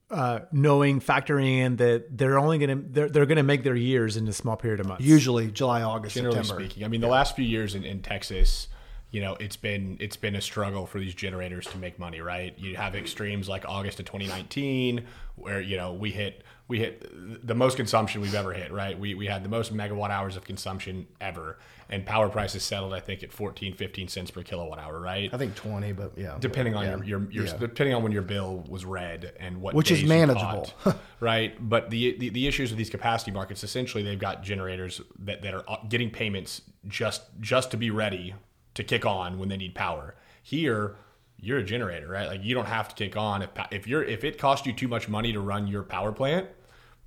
[0.09, 3.75] uh, knowing factoring in that they're only going to they're, they're going to make their
[3.75, 5.05] years in a small period of months.
[5.05, 6.83] usually july august generally september speaking.
[6.83, 8.67] I mean, the last few years in, in Texas,
[9.11, 12.57] you know, it's been it's been a struggle for these generators to make money, right?
[12.57, 17.55] You have extremes like August of 2019, where you know we hit we hit the
[17.55, 18.97] most consumption we've ever hit, right?
[18.97, 21.57] We we had the most megawatt hours of consumption ever,
[21.89, 25.29] and power prices settled, I think, at 14, 15 cents per kilowatt hour, right?
[25.33, 26.37] I think 20, but yeah.
[26.39, 26.89] depending on Yeah.
[26.97, 27.57] your, your, your Yeah.
[27.57, 30.69] depending on when your bill was read and what Which is manageable.
[30.83, 35.01] caught, right but the, the the issues with these capacity markets essentially they've got generators
[35.19, 38.33] that, that are uh, getting payments just just to be ready
[38.75, 40.95] to kick on when they need power here
[41.41, 44.23] you're a generator right like you don't have to kick on if if you're if
[44.23, 46.47] it costs you too much money to run your power plant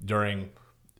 [0.05, 0.51] during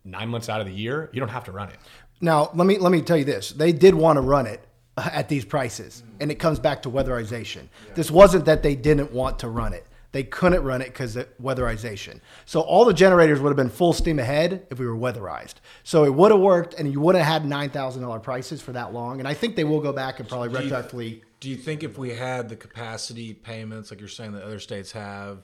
[0.03, 1.77] nine months out of the year you don't have to run it
[2.21, 3.49] Now, let me let me tell you this.
[3.51, 4.61] They did want to run it
[4.97, 7.67] at these prices, and it comes back to weatherization.
[7.93, 9.85] This wasn't that they didn't want to run it.
[10.13, 12.21] They couldn't run it because of weatherization.
[12.45, 15.55] So all the generators would have been full steam ahead if we were weatherized.
[15.83, 18.71] So it would have worked, and you would have had nine thousand dollar prices for
[18.71, 19.19] that long.
[19.19, 22.11] And I think they will go back and probably retroactively Do you think if we
[22.11, 25.43] had the capacity payments, like you're saying that other states have,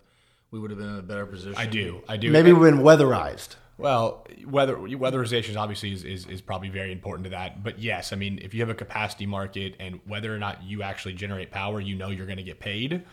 [0.50, 1.56] we would have been in a better position?
[1.58, 2.02] I do.
[2.08, 2.32] I do.
[2.32, 3.56] Maybe we've been weatherized.
[3.78, 7.64] Well, weather weatherization obviously is, is, is probably very important to that.
[7.64, 10.84] But yes, I mean, if you have a capacity market and whether or not you
[10.84, 13.04] actually generate power, you know you're going to get paid.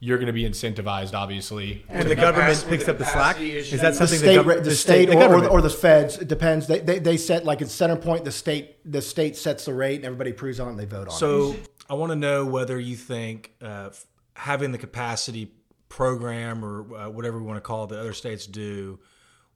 [0.00, 1.84] You're going to be incentivized, obviously.
[1.88, 3.40] And the government picks up the slack.
[3.40, 6.18] Is that The something state, the, gov- the, state, the or, or, or the feds.
[6.18, 6.66] It depends.
[6.66, 8.24] They, they, they set like it's CenterPoint.
[8.24, 10.70] The state the state sets the rate, and everybody approves on it.
[10.72, 11.18] and They vote on it.
[11.18, 11.54] So
[11.88, 13.90] I want to know whether you think uh,
[14.34, 15.52] having the capacity
[15.88, 18.98] program or uh, whatever we want to call it, that other states do,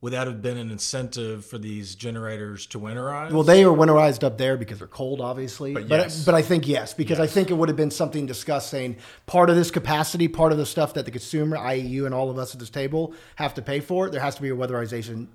[0.01, 3.33] would that have been an incentive for these generators to winterize?
[3.33, 5.75] Well, they are winterized up there because they're cold, obviously.
[5.75, 6.25] But yes.
[6.25, 9.51] but, I think yes, because I think it would have been something discussed saying part
[9.51, 12.39] of this capacity, part of the stuff that the consumer, i.e., you and all of
[12.39, 14.09] us at this table, have to pay for.
[14.09, 15.27] There has to be a weatherization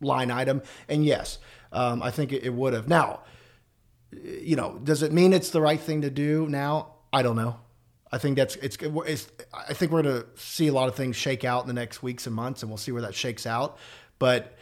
[0.00, 1.38] line item, and yes,
[1.72, 2.88] um, I think it, it would have.
[2.88, 3.20] Now,
[4.22, 6.94] you know, does it mean it's the right thing to do now?
[7.12, 7.56] I don't know.
[8.12, 8.76] I think that's it's.
[8.80, 11.74] it's I think we're going to see a lot of things shake out in the
[11.74, 13.76] next weeks and months, and we'll see where that shakes out.
[14.18, 14.56] But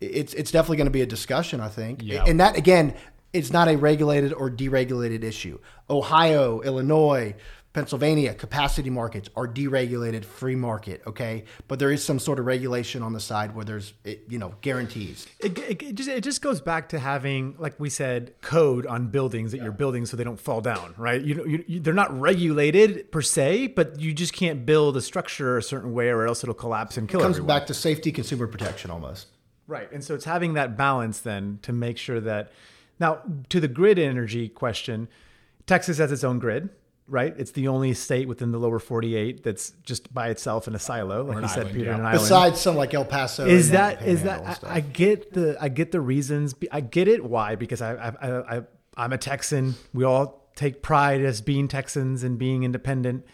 [0.00, 1.60] it's it's definitely going to be a discussion.
[1.60, 2.24] I think, Yeah.
[2.26, 2.94] and that again,
[3.32, 5.58] it's not a regulated or deregulated issue.
[5.90, 7.34] Ohio, Illinois,
[7.74, 11.02] Pennsylvania capacity markets are deregulated, free market.
[11.08, 14.54] Okay, but there is some sort of regulation on the side where there's you know
[14.60, 15.26] guarantees.
[15.40, 19.08] It, it, it just, it just goes back to having, like we said, code on
[19.08, 21.20] buildings that you're building so they don't fall down, right?
[21.20, 25.58] You you, you, they're not regulated per se, but you just can't build a structure
[25.58, 27.58] a certain way or else it'll collapse and kill Comes everyone.
[27.58, 29.26] back to safety, consumer protection, almost.
[29.66, 29.90] Right.
[29.90, 32.52] And so it's having that balance then to make sure that
[33.00, 35.08] now to the grid energy question,
[35.66, 36.68] Texas has its own grid,
[37.06, 37.34] right?
[37.36, 41.24] It's the only state within the lower 48 that's just by itself in a silo,
[41.24, 41.94] like you said, Peter, yeah.
[41.96, 42.20] an island.
[42.20, 44.64] Besides some like El Paso, is that is that.
[44.64, 48.08] I, I get the I get the reasons I get it why because I I,
[48.08, 48.62] I I
[48.96, 53.26] I'm a Texan we all take pride as being Texans and being independent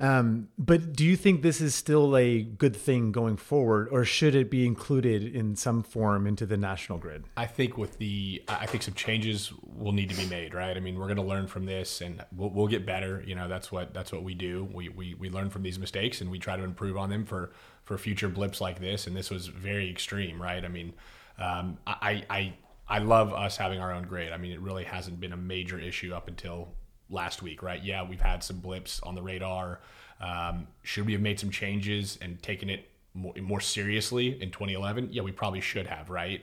[0.00, 4.34] um, but do you think this is still a good thing going forward or should
[4.34, 8.66] it be included in some form into the national grid I think with the, I
[8.66, 10.76] think some changes will need to be made, right?
[10.76, 13.22] I mean, we're going to learn from this, and we'll, we'll get better.
[13.26, 14.68] You know, that's what that's what we do.
[14.72, 17.52] We, we we learn from these mistakes, and we try to improve on them for
[17.82, 19.06] for future blips like this.
[19.06, 20.64] And this was very extreme, right?
[20.64, 20.92] I mean,
[21.38, 22.54] um, I I
[22.88, 24.32] I love us having our own grade.
[24.32, 26.74] I mean, it really hasn't been a major issue up until
[27.10, 27.82] last week, right?
[27.82, 29.80] Yeah, we've had some blips on the radar.
[30.20, 35.08] Um, should we have made some changes and taken it more, more seriously in 2011?
[35.12, 36.42] Yeah, we probably should have, right?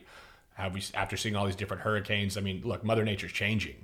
[0.55, 2.37] Have we after seeing all these different hurricanes?
[2.37, 3.75] I mean, look, Mother Nature's changing,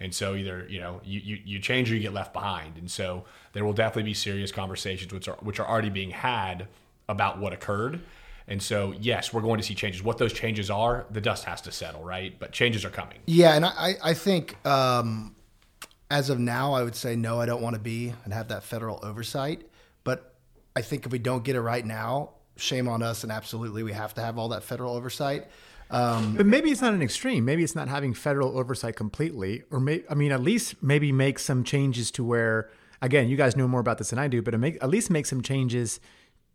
[0.00, 2.90] and so either you know you, you, you change or you get left behind, and
[2.90, 6.68] so there will definitely be serious conversations which are which are already being had
[7.08, 8.00] about what occurred.
[8.48, 10.02] And so, yes, we're going to see changes.
[10.02, 12.34] What those changes are, the dust has to settle, right?
[12.38, 13.18] But changes are coming.
[13.26, 15.34] Yeah, and I, I think um,
[16.12, 18.64] as of now, I would say no, I don't want to be and have that
[18.64, 19.66] federal oversight.
[20.04, 20.34] But
[20.76, 23.92] I think if we don't get it right now, shame on us, and absolutely we
[23.92, 25.48] have to have all that federal oversight.
[25.90, 27.46] Um, But maybe it's not an extreme.
[27.46, 31.38] Maybe it's not having federal oversight completely, or may, I mean, at least maybe make
[31.38, 32.68] some changes to where,
[33.00, 35.24] again, you guys know more about this than I do, but make, at least make
[35.24, 35.98] some changes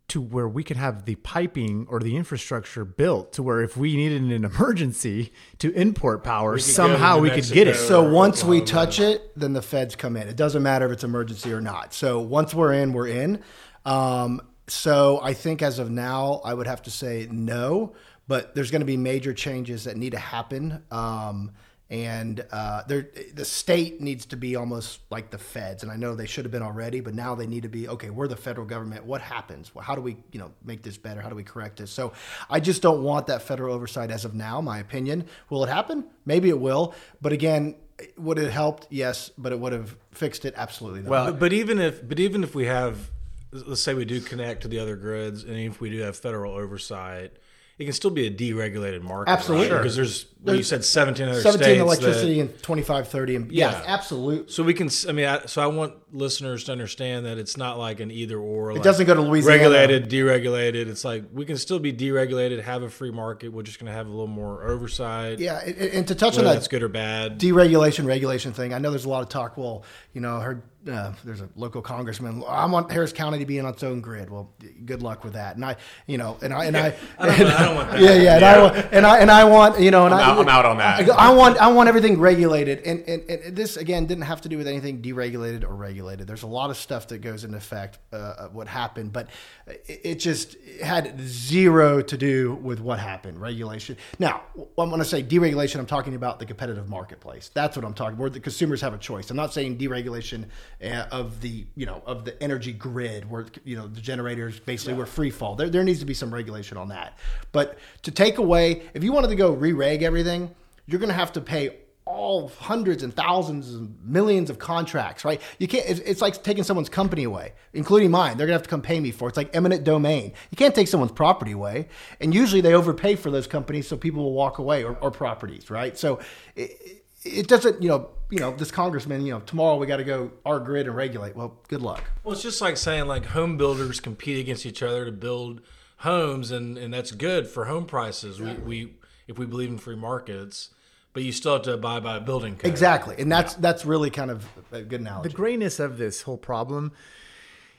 [0.09, 3.95] to where we could have the piping or the infrastructure built to where if we
[3.95, 7.75] needed an emergency to import power, could go somehow to we could get it.
[7.75, 10.27] So Or once we touch it, then the feds come in.
[10.27, 11.93] It doesn't matter if it's emergency or not.
[11.93, 13.43] So once we're in, we're in.
[13.85, 17.93] Um, so I think as of now, I would have to say no.
[18.29, 20.83] But there's going to be major changes that need to happen.
[20.91, 21.51] Um,
[21.89, 26.25] and uh, the state needs to be almost like the feds, and I know they
[26.25, 28.09] should have been already, but now they need to be okay.
[28.09, 29.05] We're the federal government.
[29.05, 29.71] What happens?
[29.81, 31.21] How do we, you know, make this better?
[31.21, 31.89] How do we correct this?
[31.89, 32.11] So,
[32.49, 34.59] I just don't want that federal oversight as of now.
[34.59, 35.25] My opinion.
[35.49, 36.05] Will it happen?
[36.25, 36.93] Maybe it will.
[37.21, 37.75] But again,
[38.17, 38.87] would it helped?
[38.89, 40.53] Yes, but it would have fixed it.
[40.57, 41.09] Absolutely not.
[41.09, 43.11] but, but even if but even if we have
[43.51, 46.53] let's say we do connect to the other grids and if we do have federal
[46.53, 47.31] oversight
[47.79, 49.69] it can still be a deregulated market Absolutely.
[49.69, 49.77] right?
[49.77, 53.51] because there's well, you said 17 other 17 states electricity that, and 25, 30, and
[53.51, 53.83] yeah, Yeah.
[53.85, 54.51] absolutely.
[54.51, 57.77] so we can i mean I, so i want listeners to understand that it's not
[57.77, 59.57] like an either or It doesn't go to Louisiana.
[59.69, 63.77] regulated deregulated it's like we can still be deregulated have a free market we're just
[63.79, 66.69] going to have a little more oversight Yeah, and, and to touch on that's that
[66.71, 68.73] good or bad deregulation regulation thing.
[68.73, 69.57] I know there's a lot of talk.
[69.57, 72.43] Well, you know, I heard uh, there's a local congressman.
[72.47, 74.29] I want Harris County to be on its own grid.
[74.29, 74.51] Well,
[74.85, 75.55] good luck with that.
[75.55, 78.13] And I, you know, and I and I, I don't, I don't want that yeah,
[78.13, 80.39] yeah, and I want and I and I want you know, and I'm I, out-
[80.39, 81.09] I'm out on that.
[81.09, 84.49] I, I want I want everything regulated, and, and and this again didn't have to
[84.49, 86.27] do with anything deregulated or regulated.
[86.27, 89.29] There's a lot of stuff that goes into effect uh, what happened, but
[89.65, 93.41] it, it just had zero to do with what happened.
[93.41, 93.97] Regulation.
[94.19, 94.43] Now,
[94.75, 97.51] when I say deregulation, I'm talking about the competitive marketplace.
[97.53, 98.13] That's what I'm talking.
[98.13, 98.21] About.
[98.21, 99.29] Where the consumers have a choice.
[99.29, 100.45] I'm not saying deregulation
[100.79, 104.93] Uh, of the you know of the energy grid where you know the generators basically
[104.93, 105.55] were free fall.
[105.55, 107.17] There, there needs to be some regulation on that.
[107.51, 110.53] But to take away, if you wanted to go re-reg everything,
[110.85, 111.71] you're going to have to pay
[112.07, 115.41] all hundreds and thousands and millions of contracts, right?
[115.59, 115.85] You can't.
[115.87, 118.37] It's, it's like taking someone's company away, including mine.
[118.37, 119.29] They're gonna have to come pay me for it.
[119.29, 120.33] It's like eminent domain.
[120.49, 121.89] You can't take someone's property away,
[122.21, 125.69] and usually they overpay for those companies, so people will walk away or, or properties,
[125.69, 125.97] right?
[125.97, 126.19] So
[126.55, 130.03] it, it doesn't, you know, you know, this congressman, you know, tomorrow we got to
[130.03, 131.35] go our grid and regulate.
[131.35, 132.03] Well, good luck.
[132.23, 135.61] Well, it's just like saying like home builders compete against each other to build
[135.97, 138.39] homes, and and that's good for home prices.
[138.41, 138.93] We we
[139.27, 140.71] if we believe in free markets,
[141.13, 142.69] but you still have to abide by a building code.
[142.69, 145.29] Exactly, and that's that's really kind of a good analogy.
[145.29, 146.91] The grayness of this whole problem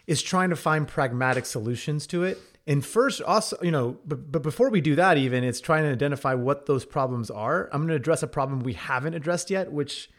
[0.06, 2.38] is trying to find pragmatic solutions to it.
[2.68, 5.90] And first, also, you know, but, but before we do that, even it's trying to
[5.90, 7.70] identify what those problems are.
[7.72, 10.10] I'm going to address a problem we haven't addressed yet, which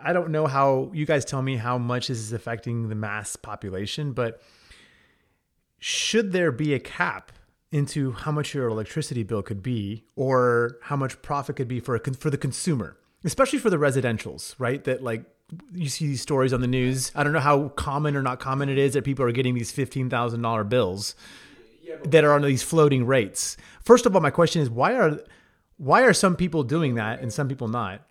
[0.00, 3.34] I don't know how you guys tell me how much this is affecting the mass
[3.34, 4.40] population, but
[5.80, 7.32] should there be a cap
[7.72, 11.96] into how much your electricity bill could be or how much profit could be for
[11.96, 14.84] a, for the consumer, especially for the residentials, right?
[14.84, 15.24] That like
[15.72, 17.10] you see these stories on the news.
[17.16, 19.72] I don't know how common or not common it is that people are getting these
[19.72, 21.16] $15,000 bills
[22.04, 23.56] that are on these floating rates.
[23.82, 25.18] First of all, my question is why are
[25.76, 28.02] why are some people doing that and some people not?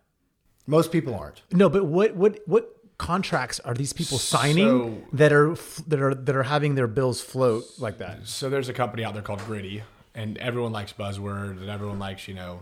[0.67, 1.41] Most people aren't.
[1.51, 5.55] No, but what what what contracts are these people signing So- that are
[5.87, 8.27] that are that are having their bills float like that?
[8.27, 9.83] So there's a company out there called Griddy,
[10.15, 12.59] and everyone likes buzzwords, and everyone likes you know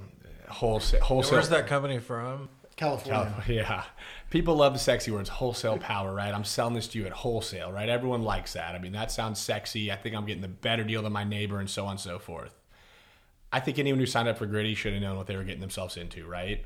[0.50, 1.02] wholesale.
[1.04, 2.50] wholesale Where's that company from?
[2.76, 3.44] California.
[3.48, 3.84] Yeah.
[4.32, 6.34] People love the sexy words, wholesale power, right?
[6.34, 7.90] I'm selling this to you at wholesale, right?
[7.90, 8.76] Everyone likes that.
[8.76, 9.92] I mean, that sounds sexy.
[9.92, 12.18] I think I'm getting the better deal than my neighbor and so on and so
[12.18, 12.58] forth.
[13.52, 15.60] I think anyone who signed up for Griddy should have known what they were getting
[15.60, 16.64] themselves into, right?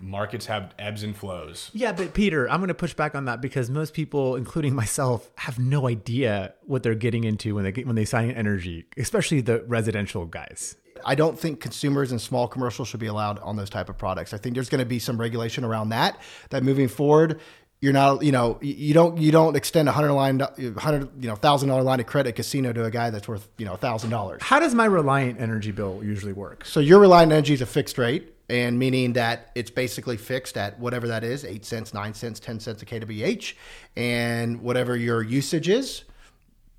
[0.00, 1.70] Markets have ebbs and flows.
[1.72, 5.30] Yeah, but Peter, I'm going to push back on that because most people, including myself,
[5.36, 9.40] have no idea what they're getting into when they get when they sign energy, especially
[9.40, 10.74] the residential guys.
[11.04, 14.34] I don't think consumers and small commercials should be allowed on those type of products.
[14.34, 16.18] I think there's going to be some regulation around that.
[16.50, 17.40] That moving forward,
[17.80, 20.40] you're not, you know, you- don't you don't extend a hundred line,
[20.78, 23.66] hundred you know thousand dollar line of credit casino to a guy that's worth you
[23.66, 24.42] know thousand dollars.
[24.42, 26.64] How does my Reliant energy bill usually work?
[26.64, 30.78] So your Reliant Energy is a fixed rate, and meaning that it's basically fixed at
[30.78, 33.52] whatever that is, eight cents, nine cents, ten cents a kWh,
[33.96, 36.04] and whatever your usage is,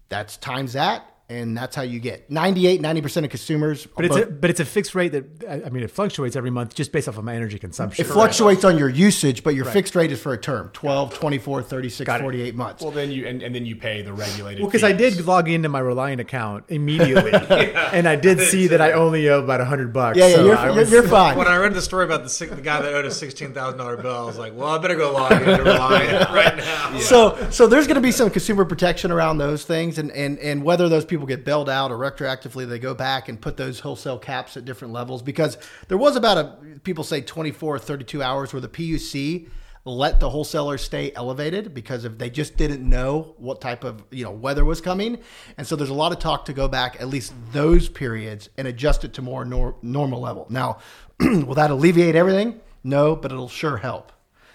[0.10, 3.88] that's times that, and that's how you get 98, 90 percent of consumers.
[3.88, 6.52] But it's a, but it's a fixed rate that I I mean it fluctuates every
[6.52, 8.06] month just based off of my energy consumption.
[8.06, 11.64] It fluctuates on your usage, but your fixed rate is for a term 12, 24,
[11.64, 12.24] 36, Got it.
[12.24, 12.84] 48 months.
[12.84, 14.62] Well, then you and, and then you pay the regulated.
[14.62, 17.32] Well, because I did log into my Reliant account immediately,
[17.76, 20.18] and I did see that I only owe about a hundred bucks.
[20.20, 21.38] yeah, yeah, so you're, I you're, was- you're fine.
[21.38, 23.80] When I read the story about the six- the guy that owed a sixteen thousand
[23.80, 27.50] dollar bill, I was like, "Well, I better go log into Reliant right now." So,
[27.50, 30.88] so there's going to be some consumer protection around those things, and, and and whether
[30.88, 34.58] those people get bailed out or retroactively, they go back and put those wholesale caps
[34.58, 35.22] at different levels.
[35.22, 35.58] Because
[35.88, 39.48] there was about a people say 24 or 32 hours where the PUC
[39.86, 44.24] let the wholesalers stay elevated because if they just didn't know what type of you
[44.24, 45.20] know weather was coming,
[45.58, 48.68] and so there's a lot of talk to go back at least those periods and
[48.68, 50.48] adjust it to more nor- normal level.
[50.50, 50.80] Now,
[51.20, 52.60] will that alleviate everything?
[52.84, 54.12] No, but it'll sure help.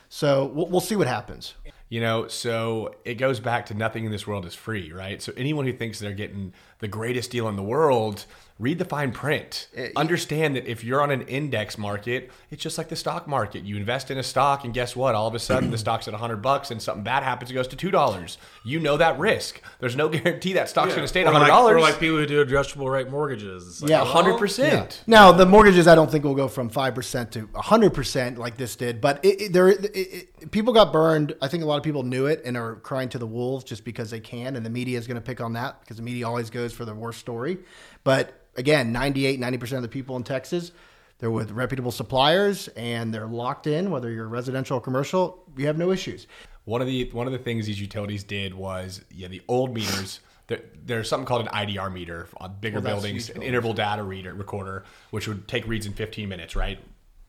[0.09, 1.55] So we'll, we'll see what happens.
[1.91, 5.21] You know, so it goes back to nothing in this world is free, right?
[5.21, 8.27] So anyone who thinks they're getting the greatest deal in the world,
[8.61, 9.69] read the fine print.
[9.97, 13.65] Understand that if you're on an index market, it's just like the stock market.
[13.65, 15.15] You invest in a stock, and guess what?
[15.15, 17.67] All of a sudden, the stock's at 100 bucks, and something bad happens, it goes
[17.69, 18.37] to two dollars.
[18.63, 19.63] You know that risk.
[19.81, 21.77] There's no guarantee that stock's going to stay at Or 100 like, dollars.
[21.77, 23.81] or like people who do adjustable rate mortgages.
[23.83, 25.03] Like, Yeah, well, hundred percent.
[25.07, 28.59] Now the mortgages, I don't think will go from five percent to hundred percent like
[28.59, 31.35] this did, but it, it, there, it, it, people got burned.
[31.41, 33.85] I think a lot of people knew it and are crying to the wolves just
[33.85, 36.29] because they can, and the media is going to pick on that because the media
[36.29, 37.59] always goes for the worst story.
[38.05, 40.73] But again, 98, 90 percent of the people in Texas,
[41.19, 43.91] they're with reputable suppliers and they're locked in.
[43.91, 46.27] Whether you're residential or commercial, you have no issues.
[46.65, 50.21] One of the one of the things these utilities did was yeah the old meters.
[50.47, 54.35] There, there's something called an IDR meter on bigger Well, buildings, an interval data reader
[54.35, 56.81] recorder, which would take reads in 15 minutes, right?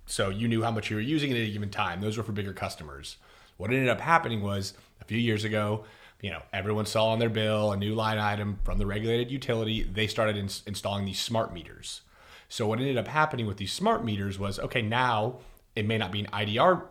[0.07, 2.01] So you knew how much you were using at any given time.
[2.01, 3.17] Those were for bigger customers.
[3.57, 5.85] What ended up happening was a few years ago,
[6.21, 9.83] you know, everyone saw on their bill a new line item from the regulated utility.
[9.83, 12.01] They started ins- installing these smart meters.
[12.47, 15.39] So what ended up happening with these smart meters was okay, now
[15.75, 16.83] it may not be an IDR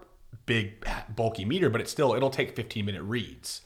[0.46, 3.62] big bulky meter, but it's still it'll take 15 minute reads.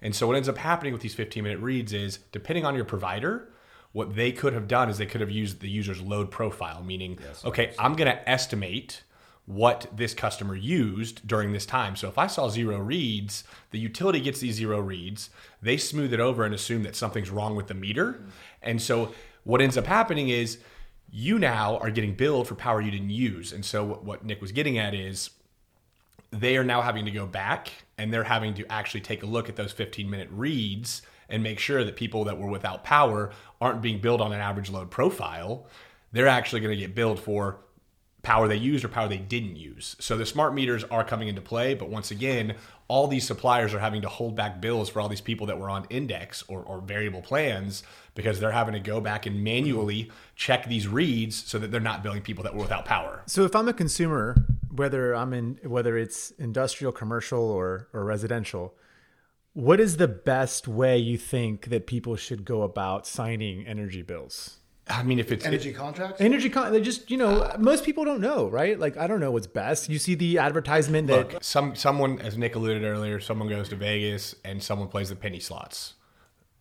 [0.00, 2.84] And so what ends up happening with these 15 minute reads is depending on your
[2.84, 3.48] provider,
[3.92, 7.18] what they could have done is they could have used the user's load profile, meaning
[7.44, 9.02] okay, I'm going to estimate
[9.48, 11.96] what this customer used during this time.
[11.96, 15.30] So if I saw zero reads, the utility gets these zero reads,
[15.62, 18.20] they smooth it over and assume that something's wrong with the meter.
[18.62, 20.58] And so what ends up happening is
[21.10, 23.54] you now are getting billed for power you didn't use.
[23.54, 25.30] And so what Nick was getting at is
[26.30, 29.48] they are now having to go back and they're having to actually take a look
[29.48, 33.32] at those 15 minute reads and make sure that people that were without power
[33.62, 35.66] aren't being billed on an average load profile.
[36.12, 37.60] They're actually going to get billed for
[38.28, 39.96] power they used or power they didn't use.
[40.00, 42.56] So the smart meters are coming into play, but once again,
[42.86, 45.70] all these suppliers are having to hold back bills for all these people that were
[45.70, 47.82] on index or, or variable plans
[48.14, 52.02] because they're having to go back and manually check these reads so that they're not
[52.02, 53.22] billing people that were without power.
[53.24, 54.36] So if I'm a consumer,
[54.70, 58.74] whether I'm in whether it's industrial, commercial, or or residential,
[59.54, 64.58] what is the best way you think that people should go about signing energy bills?
[64.90, 66.20] I mean, if it's Energy contracts?
[66.20, 69.30] Energy con they just you know most people don't know right like I don't know
[69.30, 73.48] what's best you see the advertisement that Look, some someone, as Nick alluded earlier, someone
[73.48, 75.94] goes to Vegas and someone plays the penny slots.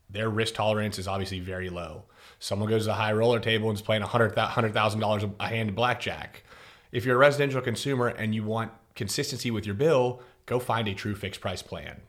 [0.10, 2.06] Their risk tolerance is obviously very low.
[2.40, 5.70] Someone goes to the high roller table and is playing hundred thousand dollars a hand
[5.70, 6.44] in blackjack.
[6.92, 10.94] If you're a residential consumer and you want consistency with your bill, go find a
[10.94, 12.02] true fixed price plan.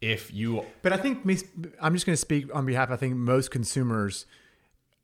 [0.00, 1.38] If you But I think me-
[1.80, 2.90] I'm just going to speak on behalf.
[2.90, 4.26] I think most consumers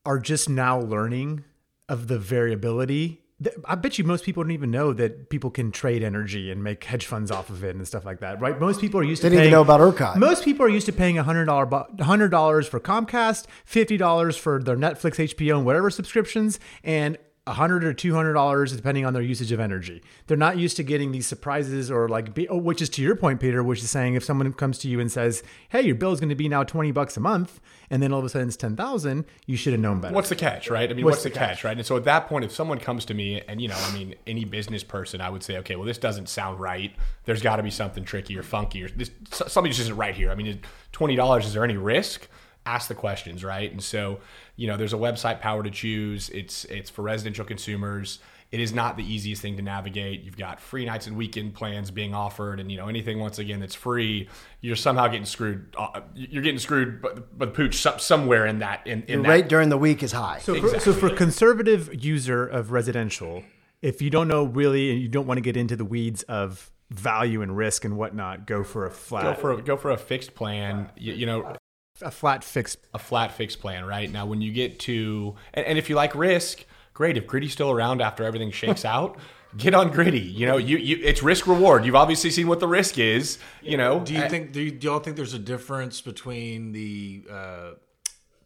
[0.09, 1.45] are just now learning
[1.87, 3.21] of the variability.
[3.67, 6.83] I bet you most people don't even know that people can trade energy and make
[6.83, 8.59] hedge funds off of it and stuff like that, right?
[8.59, 10.17] Most people are used They to didn't paying, even know about ERCOT.
[10.17, 14.61] Most people are used to paying hundred dollar hundred dollars for Comcast, fifty dollars for
[14.61, 17.17] their Netflix, HBO, and whatever subscriptions, and
[17.49, 20.03] a hundred or two hundred dollars depending on their usage of energy.
[20.27, 23.17] They're not used to getting these surprises or like, be, oh, which is to your
[23.17, 26.13] point, Peter, which is saying if someone comes to you and says, "Hey, your bill
[26.13, 28.49] is going to be now twenty bucks a month," and then all of a sudden
[28.49, 30.15] it's ten thousand, you should have known better.
[30.15, 30.91] what's the catch, right?
[30.91, 31.65] I mean, what's, the, catch?
[31.65, 31.77] right?
[31.77, 34.15] And so at that point, if someone comes to me and, you know, I mean,
[34.27, 36.95] any business person, I would say, okay, well, this doesn't sound right.
[37.25, 40.31] There's got to be something tricky or funky or this, something just isn't right here.
[40.31, 40.61] I mean,
[40.93, 42.29] $20, is there any risk?
[42.69, 43.71] Ask the questions, right?
[43.71, 44.21] And so,
[44.57, 46.29] you know, there's a website, Power to Choose.
[46.29, 48.19] It's, it's for residential consumers.
[48.51, 50.23] It is not the easiest thing to navigate.
[50.23, 53.61] You've got free nights and weekend plans being offered, and you know anything once again
[53.61, 54.29] that's free,
[54.63, 55.75] you're somehow getting screwed.
[55.77, 59.49] Uh, you're getting screwed, but but pooch somewhere in that in, in The that rate
[59.49, 60.39] during the week is high.
[60.39, 63.45] So, for, so for conservative user of residential,
[63.83, 66.71] if you don't know really and you don't want to get into the weeds of
[66.89, 69.99] value and risk and whatnot, go for a flat, go for a, go for a
[69.99, 70.91] fixed plan.
[70.97, 71.55] You, you know,
[72.03, 72.79] a flat fixed.
[72.95, 74.11] a flat fixed plan, right?
[74.11, 77.17] Now, when you get to, and, and if you like risk, great.
[77.17, 79.19] If Griddy's still around after everything shakes out,
[79.57, 80.21] get on Gritty.
[80.21, 81.85] You know, you, you it's risk reward.
[81.85, 83.39] You've obviously seen what the risk is.
[83.63, 84.53] You know, Do you think?
[84.53, 87.71] Do, you, do y'all think there's a difference between the uh,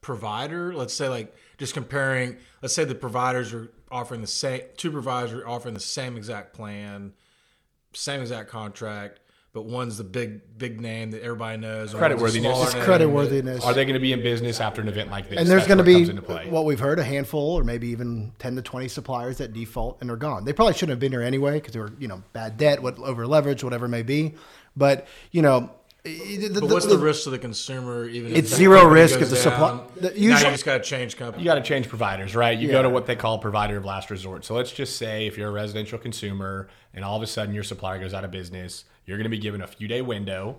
[0.00, 0.74] provider?
[0.74, 2.36] Let's say, like, just comparing.
[2.61, 4.62] Let's say the providers are offering the same.
[4.76, 7.12] Two providers are offering the same exact plan,
[7.94, 9.20] same exact contract,
[9.53, 11.92] but one's the big, big name that everybody knows.
[11.92, 12.64] and one's Creditworthiness.
[12.64, 12.84] It's name.
[12.84, 13.64] creditworthiness.
[13.64, 15.38] Are they going to be in business after an event like this?
[15.38, 16.48] and there's going to be comes into play.
[16.48, 20.11] what we've heard a handful or maybe even 10 to 20 suppliers that default and
[20.11, 22.57] are gone they probably shouldn't have been here anyway because they were you know bad
[22.57, 24.34] debt what over leverage whatever it may be
[24.76, 25.70] but you know
[26.05, 28.07] the- But what's the, risk to the consumer?
[28.09, 29.86] Even if It's that zero risk goes if the supply- down?
[29.96, 31.42] the- now usually- you just got to change company.
[31.42, 32.59] you got to change providers, right?
[32.59, 32.72] You Yeah.
[32.74, 34.44] go to what they call provider of last resort.
[34.44, 37.64] So let's just say if you're a residential consumer and all of a sudden your
[37.64, 40.59] supplier goes out of business, you're going to be given a few day window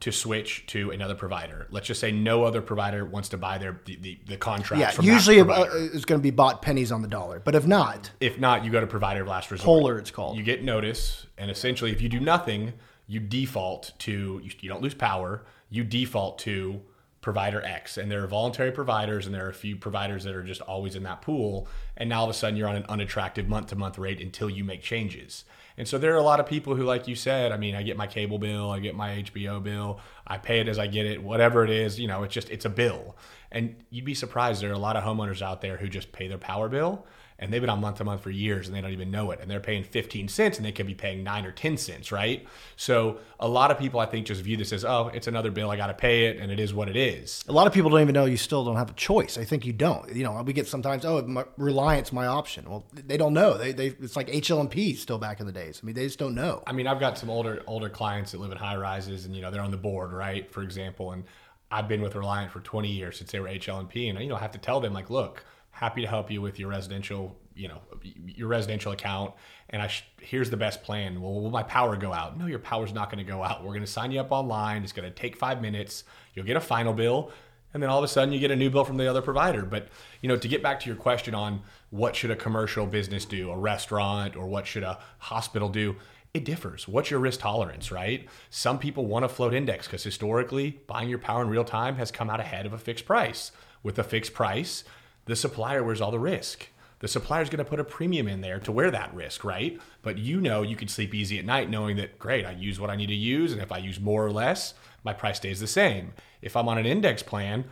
[0.00, 1.66] to switch to another provider.
[1.70, 4.80] Let's just say no other provider wants to buy their the, the, the contract.
[4.80, 7.64] yeah from usually uh, it's going to be bought pennies on the dollar but if
[7.66, 9.82] not if not, you go to provider of last resort.
[9.84, 10.36] POLR, it's called.
[10.36, 12.74] You get notice, and essentially, if you do nothing,
[13.06, 15.44] you default to you, you don't lose power.
[15.70, 16.82] You default to
[17.20, 20.42] provider X, and there are voluntary providers, and there are a few providers that are
[20.42, 21.66] just always in that pool.
[21.96, 24.50] And now all of a sudden, you're on an unattractive month to month rate until
[24.50, 25.44] you make changes.
[25.76, 27.82] And so there are a lot of people who, like you said, I mean, I
[27.82, 31.06] get my cable bill, I get my HBO bill, I pay it as I get
[31.06, 33.16] it, whatever it is, you know, it's just it's a bill.
[33.50, 36.28] And you'd be surprised there are a lot of homeowners out there who just pay
[36.28, 37.06] their power bill
[37.38, 39.40] and they've been on month to month for years and they don't even know it
[39.40, 42.46] and they're paying 15 cents and they could be paying 9 or 10 cents right
[42.76, 45.70] so a lot of people i think just view this as oh it's another bill
[45.70, 47.90] i got to pay it and it is what it is a lot of people
[47.90, 49.36] don't even know you still don't have a choice.
[49.38, 50.14] I think you don't.
[50.14, 52.68] You know, we get sometimes, oh, my, Reliant's my option.
[52.68, 53.56] Well, they don't know.
[53.58, 55.80] They, they it's like HL&P still back in the days.
[55.82, 56.62] I mean, they just don't know.
[56.66, 59.42] i mean i've got some older older clients that live in high rises and you
[59.42, 61.24] know they're on the board right for example and
[61.70, 64.40] i've been with reliant for 20 years since they were hlnp and you know i
[64.40, 65.44] have to tell them like look
[65.74, 67.80] happy to help you with your residential you know
[68.26, 69.32] your residential account
[69.70, 72.58] and i sh- here's the best plan well will my power go out no your
[72.58, 75.08] power's not going to go out we're going to sign you up online it's going
[75.08, 76.04] to take five minutes
[76.34, 77.30] you'll get a final bill
[77.74, 79.64] and then all of a sudden you get a new bill from the other provider.
[79.64, 79.88] But
[80.22, 83.50] you know, to get back to your question on what should a commercial business do,
[83.50, 85.96] a restaurant, or what should a hospital do,
[86.32, 86.88] it differs.
[86.88, 88.26] What's your risk tolerance, right?
[88.48, 92.10] Some people want a float index because historically, buying your power in real time has
[92.10, 93.50] come out ahead of a fixed price.
[93.82, 94.84] With a fixed price,
[95.26, 96.68] the supplier wears all the risk.
[97.00, 99.78] The supplier's going to put a premium in there to wear that risk, right?
[100.02, 102.88] But you know you can sleep easy at night knowing that, great, I use what
[102.88, 103.52] I need to use.
[103.52, 106.14] And if I use more or less, my price stays the same.
[106.40, 107.64] If I'm on an index plan,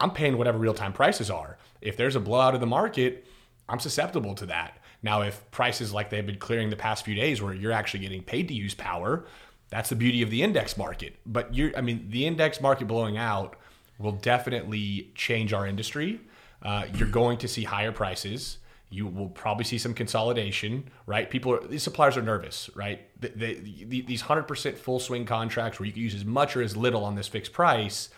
[0.00, 1.58] I'm paying whatever real time prices are.
[1.80, 3.26] If there's a blowout of the market,
[3.68, 4.78] I'm susceptible to that.
[5.02, 8.22] Now, if prices like they've been clearing the past few days where you're actually getting
[8.22, 9.26] paid to use power,
[9.68, 11.16] that's the beauty of the index market.
[11.26, 13.56] But you're, I mean, the index market blowing out
[13.98, 16.20] will definitely change our industry.
[16.64, 18.58] Uh, you're going to see higher prices.
[18.88, 21.28] You will probably see some consolidation, right?
[21.28, 23.08] People are these suppliers are nervous, right?
[23.20, 26.62] They, they, these hundred percent full swing contracts where you can use as much or
[26.62, 28.10] as little on this fixed price,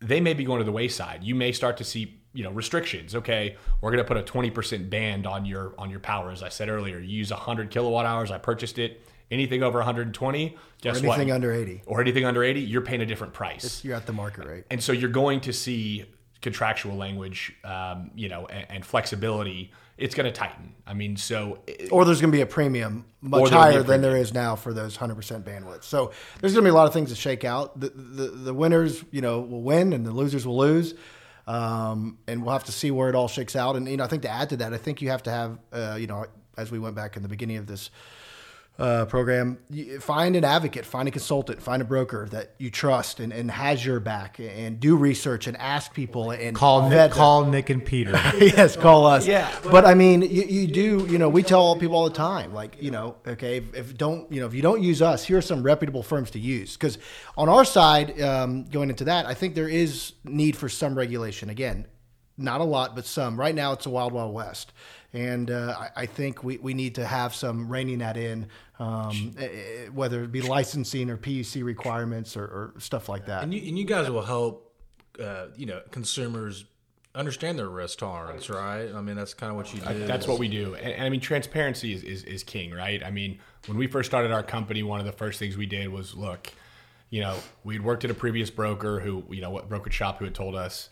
[0.00, 1.24] they may be going to the wayside.
[1.24, 4.90] You may start to see you know restrictions okay we're going to put a 20%
[4.90, 8.30] band on your on your power as i said earlier you use 100 kilowatt hours
[8.30, 9.00] i purchased it
[9.30, 13.00] anything over 120 guess or anything what under 80 or anything under 80 you're paying
[13.00, 16.04] a different price you're at the market rate and so you're going to see
[16.40, 20.74] contractual language um, you know and, and flexibility it's going to tighten.
[20.86, 21.58] I mean so
[21.90, 24.96] or there's going to be a premium much higher than there is now for those
[24.96, 25.82] 100% bandwidth.
[25.82, 27.80] So there's going to be a lot of things to shake out.
[27.80, 30.94] The, the, the winners you know will win and the losers will lose
[31.48, 33.74] um, and we'll have to see where it all shakes out.
[33.74, 35.58] And you know, I think to add to that, I think you have to have,
[35.72, 36.26] uh, you know,
[36.58, 37.90] as we went back in the beginning of this
[38.78, 39.58] uh, program,
[40.00, 43.84] find an advocate, find a consultant, find a broker that you trust and, and has
[43.84, 48.12] your back, and do research and ask people and call Nick, call Nick and Peter.
[48.38, 49.26] yes, call us.
[49.26, 51.06] Yeah, but I mean, you, you do.
[51.10, 54.30] You know, we tell people all the time, like you know, okay, if, if don't
[54.30, 56.74] you know if you don't use us, here are some reputable firms to use.
[56.74, 56.98] Because
[57.36, 61.50] on our side, um, going into that, I think there is need for some regulation.
[61.50, 61.86] Again,
[62.36, 63.40] not a lot, but some.
[63.40, 64.72] Right now, it's a wild, wild west
[65.12, 68.48] and uh, I, I, think we, we need to have some reining that in,
[68.78, 73.42] um, eh, eh, whether it be licensing or PUC requirements or, or stuff like that.
[73.42, 74.72] And you, and you guys will help,
[75.20, 76.64] uh, you know, consumers
[77.14, 78.92] understand their risk tolerance, right?
[78.94, 80.06] I mean, that's kind of what you do.
[80.06, 80.74] That's what we do.
[80.74, 83.02] And, and I mean, transparency is, is, is king, right?
[83.04, 85.88] I mean, when we first started our company, one of the first things we did
[85.88, 86.52] was look,
[87.10, 90.26] you know, we'd worked at a previous broker who, you know, what brokerage shop who
[90.26, 90.90] had told us,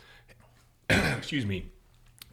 [0.90, 1.70] excuse me,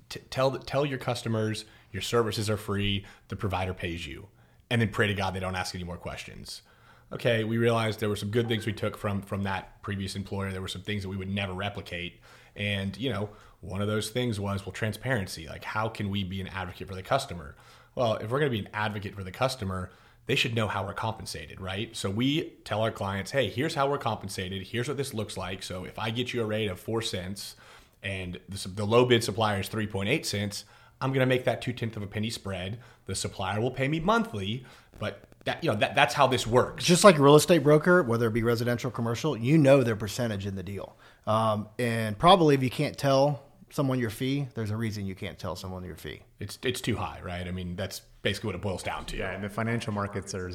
[0.10, 4.28] T- tell tell your customers your services are free, the provider pays you,
[4.74, 6.64] and then pray to God they don't ask any more questions.
[7.12, 10.52] Okay, we realized there were some good things we took from from that previous employer.
[10.52, 12.20] There were some things that we would never replicate,
[12.56, 13.30] and you know,
[13.62, 15.48] one of those things was well, transparency.
[15.48, 17.56] Like, how can we be an advocate for the customer?
[17.94, 19.92] Well, if we're going to be an advocate for the customer,
[20.26, 21.96] they should know how we're compensated, right?
[21.96, 24.64] So we tell our clients, hey, here's how we're compensated.
[24.64, 25.62] Here's what this looks like.
[25.62, 27.56] So if I get you a rate of four cents
[28.02, 30.66] and the, the low bid supplier is 3.8 cents,
[31.04, 32.80] I'm going to make that two tenths of a penny spread.
[33.06, 34.66] The supplier will pay me monthly,
[35.00, 36.86] but that you know that that's how this works.
[36.86, 40.46] Just like a real estate broker, whether it be residential, commercial, you know their percentage
[40.46, 40.96] in the deal,
[41.28, 45.38] um, and probably if you can't tell someone your fee, there's a reason you can't
[45.38, 46.22] tell someone your fee.
[46.40, 47.46] It's it's too high, right?
[47.46, 49.18] I mean, that's basically what it boils down to.
[49.18, 50.50] Yeah, and the financial markets are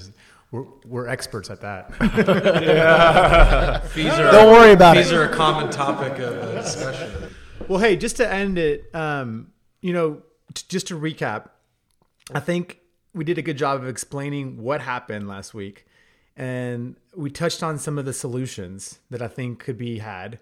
[0.51, 1.93] we're, we're experts at that.
[2.63, 3.81] yeah.
[3.89, 5.11] fees are, Don't worry about fees it.
[5.11, 7.35] Fees are a common topic of discussion.
[7.69, 10.23] Well, hey, just to end it, um, you know,
[10.55, 11.51] just to recap,
[12.33, 12.81] I think
[13.15, 15.87] we did a good job of explaining what happened last week.
[16.37, 20.39] And we touched on some of the solutions that I think could be had.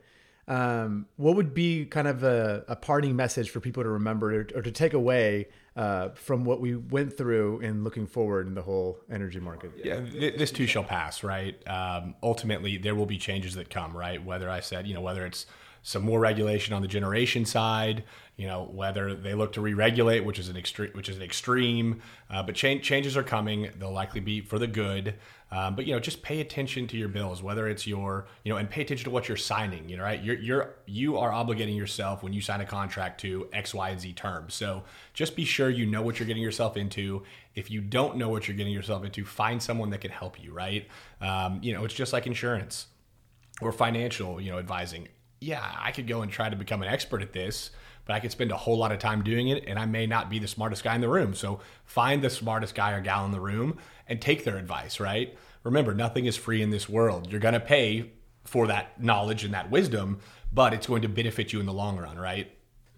[0.48, 4.46] Um, what would be kind of a, a, parting message for people to remember or,
[4.54, 8.62] or to take away uh, from what we went through in looking forward in the
[8.62, 9.72] whole energy market?
[9.82, 11.56] Yeah, this too shall pass, right?
[11.66, 14.24] Um, ultimately, there will be changes that come, right?
[14.24, 15.46] Whether I said, you know, whether it's
[15.86, 18.02] some more regulation on the generation side,
[18.36, 22.02] you know whether they look to re-regulate, which is an extreme, which is an extreme.
[22.28, 25.14] Uh, but change, changes are coming; they'll likely be for the good.
[25.52, 28.58] Um, but you know, just pay attention to your bills, whether it's your, you know,
[28.58, 29.88] and pay attention to what you're signing.
[29.88, 30.20] You know, right?
[30.20, 34.00] You're you're you are obligating yourself when you sign a contract to X, Y, and
[34.00, 34.54] Z terms.
[34.54, 34.82] So
[35.14, 37.22] just be sure you know what you're getting yourself into.
[37.54, 40.52] If you don't know what you're getting yourself into, find someone that can help you.
[40.52, 40.88] Right?
[41.20, 42.88] Um, you know, it's just like insurance
[43.60, 45.06] or financial, you know, advising.
[45.40, 47.70] Yeah, I could go and try to become an expert at this
[48.06, 50.30] but I could spend a whole lot of time doing it and I may not
[50.30, 51.34] be the smartest guy in the room.
[51.34, 53.76] So find the smartest guy or gal in the room
[54.06, 55.36] and take their advice, right?
[55.64, 57.30] Remember, nothing is free in this world.
[57.30, 58.12] You're going to pay
[58.44, 60.20] for that knowledge and that wisdom,
[60.52, 62.55] but it's going to benefit you in the long run, right?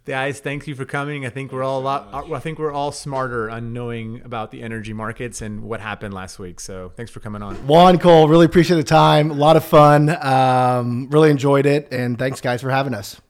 [0.09, 1.27] Guys, thank you for coming.
[1.27, 2.09] I think we're all a lot.
[2.15, 6.15] uh, I think we're all smarter on knowing about the energy markets and what happened
[6.15, 6.61] last week.
[6.61, 7.57] So thanks for coming on.
[7.67, 9.31] Juan Cole, really appreciate the time.
[9.31, 10.09] A lot of fun.
[10.25, 13.21] Um, really enjoyed it, and thanks guys for having us.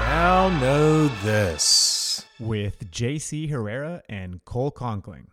[0.00, 2.24] Now know this.
[2.40, 5.26] With JC Herrera and Cole Conkling.